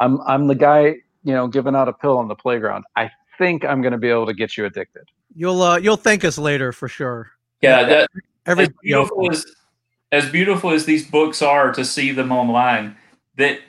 [0.00, 2.84] I'm I'm the guy you know giving out a pill on the playground.
[2.96, 5.04] I think I'm going to be able to get you addicted.
[5.36, 7.30] You'll uh, you'll thank us later for sure.
[7.60, 8.10] Yeah, that,
[8.46, 9.46] as beautiful as
[10.10, 12.96] as beautiful as these books are to see them online,
[13.36, 13.60] that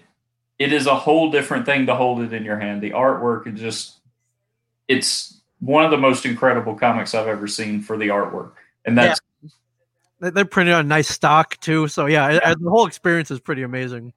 [0.60, 2.82] it is a whole different thing to hold it in your hand.
[2.82, 4.00] The artwork is just
[4.88, 8.52] it's one of the most incredible comics I've ever seen for the artwork.
[8.86, 9.20] And that's
[10.20, 13.40] They- They're printed on nice stock too, so yeah, it- it- the whole experience is
[13.40, 14.14] pretty amazing.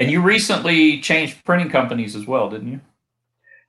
[0.00, 2.80] and you recently changed printing companies as well, didn't you?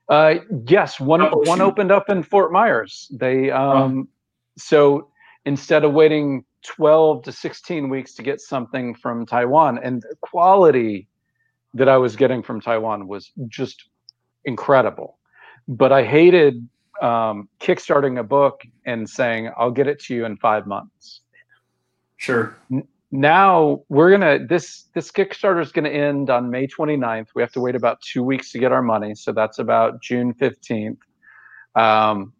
[0.08, 0.34] Uh,
[0.66, 1.64] yes, one Oh, one shoot.
[1.64, 3.08] opened up in Fort Myers.
[3.14, 4.08] They um,
[4.58, 5.08] so
[5.44, 11.06] instead of waiting 12 to 16 weeks to get something from Taiwan, and the quality
[11.76, 13.88] that I was getting from Taiwan was just
[14.44, 15.18] incredible.
[15.68, 16.68] But I hated
[17.02, 21.20] um, kickstarting a book and saying I'll get it to you in five months.
[22.16, 22.56] Sure.
[23.12, 27.28] Now we're gonna this this Kickstarter is gonna end on May 29th.
[27.34, 30.34] We have to wait about two weeks to get our money, so that's about June
[30.34, 30.98] 15th.
[31.74, 32.32] Um,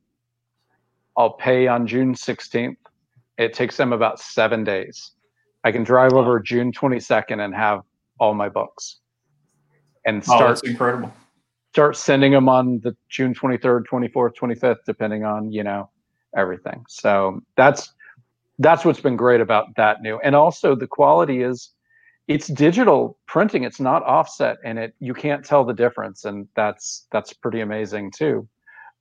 [1.17, 2.77] I'll pay on June 16th.
[3.39, 5.13] It takes them about seven days.
[5.63, 7.83] I can drive over June 22nd and have
[8.19, 9.01] all my books,
[10.07, 11.13] and Oh, start that's incredible.
[11.73, 15.91] start sending them on the June 23rd, 24th, 25th, depending on, you know,
[16.37, 16.85] everything.
[16.89, 17.93] So that's
[18.59, 20.19] that's what's been great about that new.
[20.21, 21.73] And also the quality is
[22.29, 27.07] it's digital printing, it's not offset and it you can't tell the difference and that's
[27.13, 28.49] that's pretty amazing too.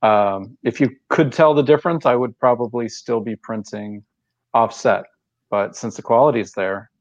[0.03, 4.03] Um, if you could tell the difference, I would probably still be printing
[4.53, 5.06] offset.
[5.49, 6.91] But since the quality is there,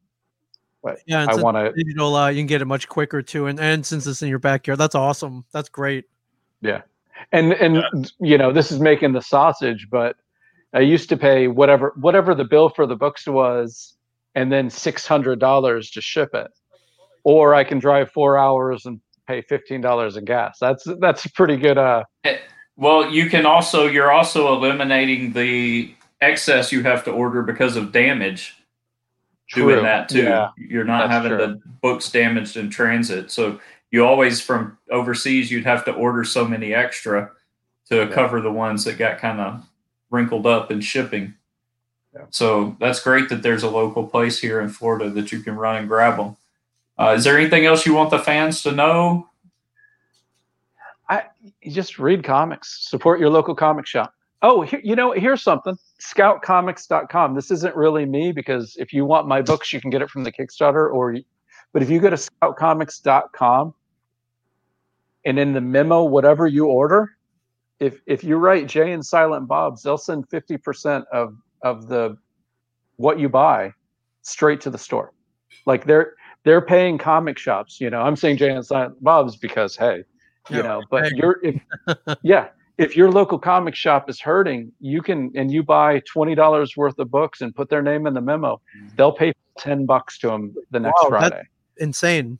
[0.84, 3.58] but Yeah, I want to digital, uh, you can get it much quicker too, and
[3.58, 5.44] and since it's in your backyard, that's awesome.
[5.50, 6.04] That's great.
[6.60, 6.82] Yeah,
[7.32, 10.16] and and you know this is making the sausage but
[10.72, 13.96] i used to pay whatever whatever the bill for the books was
[14.36, 16.50] and then $600 to ship it
[17.22, 21.78] or i can drive four hours and pay $15 in gas that's that's pretty good
[21.78, 22.04] uh
[22.76, 27.92] Well, you can also you're also eliminating the excess you have to order because of
[27.92, 28.56] damage.
[29.52, 30.22] Doing that too.
[30.22, 31.46] yeah You're not that's having true.
[31.46, 33.30] the books damaged in transit.
[33.30, 37.30] So you always from overseas you'd have to order so many extra
[37.90, 38.06] to Yeah.
[38.06, 39.62] cover the ones that got kind of
[40.10, 41.34] wrinkled up in shipping.
[42.14, 42.22] Yeah.
[42.30, 45.76] So that's great that there's a local place here in Florida that you can run
[45.76, 46.36] and grab them.
[46.98, 49.28] Uh, is there anything else you want the fans to know?
[51.08, 51.24] I
[51.68, 55.76] just read comics support your local comic shop Oh, here, you know, here's something.
[56.04, 57.34] Scoutcomics.com.
[57.34, 60.22] This isn't really me because if you want my books, you can get it from
[60.24, 60.92] the Kickstarter.
[60.92, 61.16] Or,
[61.72, 63.74] but if you go to scoutcomics.com
[65.24, 67.10] and in the memo, whatever you order,
[67.80, 72.16] if if you write Jay and Silent Bob's, they'll send fifty percent of of the
[72.96, 73.72] what you buy
[74.22, 75.12] straight to the store.
[75.66, 77.80] Like they're they're paying comic shops.
[77.80, 80.04] You know, I'm saying Jay and Silent Bob's because hey,
[80.50, 81.10] you Yeah, know, but hey.
[81.14, 81.60] you're if
[82.22, 82.48] yeah,
[82.78, 86.98] if your local comic shop is hurting, you can and you buy twenty dollars worth
[86.98, 88.60] of books and put their name in the memo.
[88.96, 91.42] They'll pay ten bucks to them the next Wow, that- Friday.
[91.78, 92.38] Insane.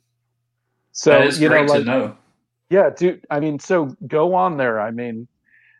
[0.91, 2.17] So that is you know, like to know.
[2.69, 3.25] yeah, dude.
[3.29, 4.79] I mean, so go on there.
[4.79, 5.27] I mean,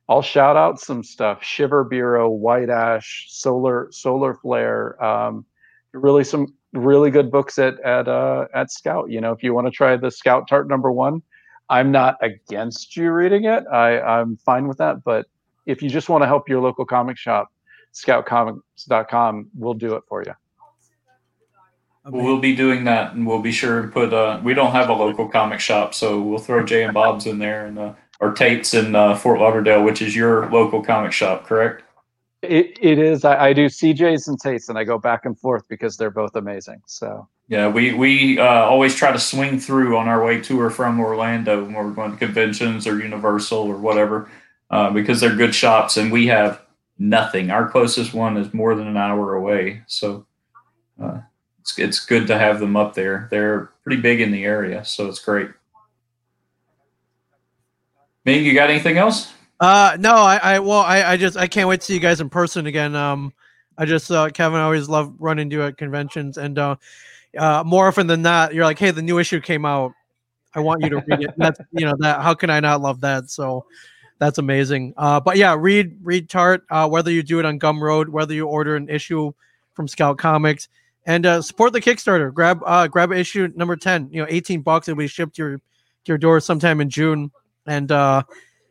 [0.09, 5.01] I'll shout out some stuff: Shiver Bureau, White Ash, Solar Solar Flare.
[5.03, 5.45] Um,
[5.93, 9.09] really, some really good books at at uh, at Scout.
[9.09, 11.21] You know, if you want to try the Scout Tart number one,
[11.69, 13.65] I'm not against you reading it.
[13.71, 15.03] I I'm fine with that.
[15.03, 15.25] But
[15.65, 17.49] if you just want to help your local comic shop,
[17.93, 20.33] ScoutComics.com will do it for you.
[22.07, 24.13] We'll be doing that, and we'll be sure to put.
[24.13, 27.39] Uh, we don't have a local comic shop, so we'll throw Jay and Bob's in
[27.39, 31.47] there, and uh, or Tate's in uh, Fort Lauderdale, which is your local comic shop,
[31.47, 31.81] correct?
[32.43, 33.25] It, it is.
[33.25, 36.35] I, I do CJ's and Tates, and I go back and forth because they're both
[36.35, 36.81] amazing.
[36.85, 40.71] So Yeah, we we uh, always try to swing through on our way to or
[40.71, 44.31] from Orlando when we're going to conventions or Universal or whatever,
[44.71, 46.61] uh, because they're good shops, and we have
[46.97, 47.51] nothing.
[47.51, 50.25] Our closest one is more than an hour away, so
[50.99, 51.19] uh,
[51.59, 53.27] it's it's good to have them up there.
[53.29, 55.49] They're pretty big in the area, so it's great.
[58.25, 59.31] Ming, you got anything else?
[59.59, 62.19] Uh, no, I, I, well, I, I just, I can't wait to see you guys
[62.19, 62.95] in person again.
[62.95, 63.33] Um,
[63.77, 66.75] I just, uh, Kevin, I always love running to at conventions, and uh,
[67.37, 69.91] uh, more often than not, you're like, hey, the new issue came out.
[70.53, 71.33] I want you to read it.
[71.37, 72.21] That's, you know, that.
[72.21, 73.29] How can I not love that?
[73.29, 73.65] So,
[74.17, 74.93] that's amazing.
[74.95, 76.63] Uh, but yeah, read, read Tart.
[76.69, 79.33] Uh, whether you do it on Gumroad, whether you order an issue
[79.73, 80.69] from Scout Comics,
[81.05, 82.33] and uh, support the Kickstarter.
[82.33, 84.07] Grab, uh, grab issue number ten.
[84.13, 84.87] You know, eighteen bucks.
[84.87, 85.61] It'll be shipped to your, to
[86.07, 87.29] your door sometime in June,
[87.67, 88.23] and uh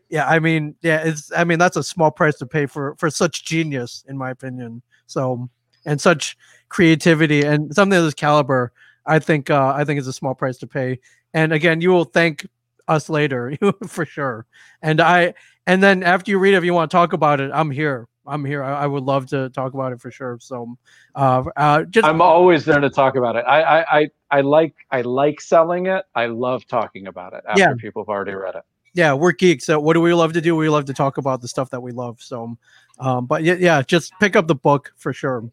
[0.08, 3.10] yeah i mean yeah it's i mean that's a small price to pay for for
[3.10, 5.48] such genius in my opinion so
[5.86, 6.36] and such
[6.68, 8.72] creativity and something of this caliber
[9.06, 10.98] i think uh i think is a small price to pay
[11.34, 12.46] and again you will thank
[12.88, 13.56] us later
[13.86, 14.46] for sure
[14.82, 15.32] and i
[15.66, 18.08] and then after you read it if you want to talk about it i'm here
[18.26, 20.76] i'm here i, I would love to talk about it for sure so
[21.14, 23.44] uh, uh just I'm always there to talk about it.
[23.46, 26.04] I, I, I, I like I like selling it.
[26.14, 27.74] I love talking about it after Yeah.
[27.78, 28.62] people have already read it.
[28.94, 29.66] yeah, we're geeks.
[29.66, 30.56] So what do we love to do?
[30.56, 32.20] We love to talk about the stuff that we love.
[32.20, 32.56] So,
[32.98, 35.48] um, but yeah, yeah, just pick up the book for sure.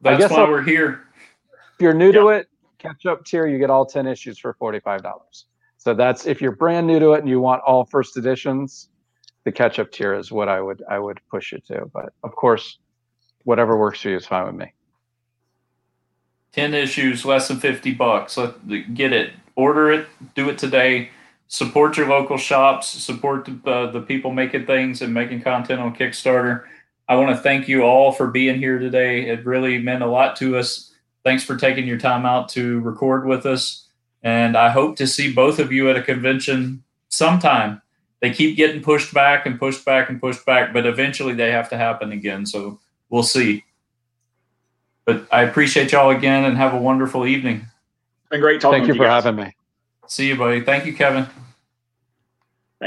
[0.00, 1.02] That's guess why I'll- we're here.
[1.74, 5.44] If you're new to it, catch up tier, you get all 10 issues for $45.
[5.78, 8.88] So that's if you're brand new to it and you want all first editions,
[9.44, 11.86] the catch up tier is what I would I would push you to.
[11.92, 12.78] But of course,
[13.44, 14.72] whatever works for you is fine with me.
[16.52, 18.36] 10 issues, less than 50 bucks.
[18.36, 19.32] Let get it.
[19.54, 20.06] Order it.
[20.34, 21.10] Do it today.
[21.48, 22.88] Support your local shops.
[22.88, 26.64] Support the, uh, the people making things and making content on Kickstarter.
[27.08, 29.28] I want to thank you all for being here today.
[29.28, 30.92] It really meant a lot to us.
[31.24, 33.86] Thanks for taking your time out to record with us.
[34.22, 37.80] And I hope to see both of you at a convention sometime.
[38.20, 41.68] They keep getting pushed back and pushed back and pushed back, but eventually they have
[41.70, 42.44] to happen again.
[42.46, 43.64] So we'll see.
[45.04, 47.66] But I appreciate y'all again and have a wonderful evening.
[48.30, 49.22] Been great talking Thank you with for guys.
[49.22, 49.54] having me.
[50.08, 50.62] See you, buddy.
[50.62, 51.26] Thank you, Kevin.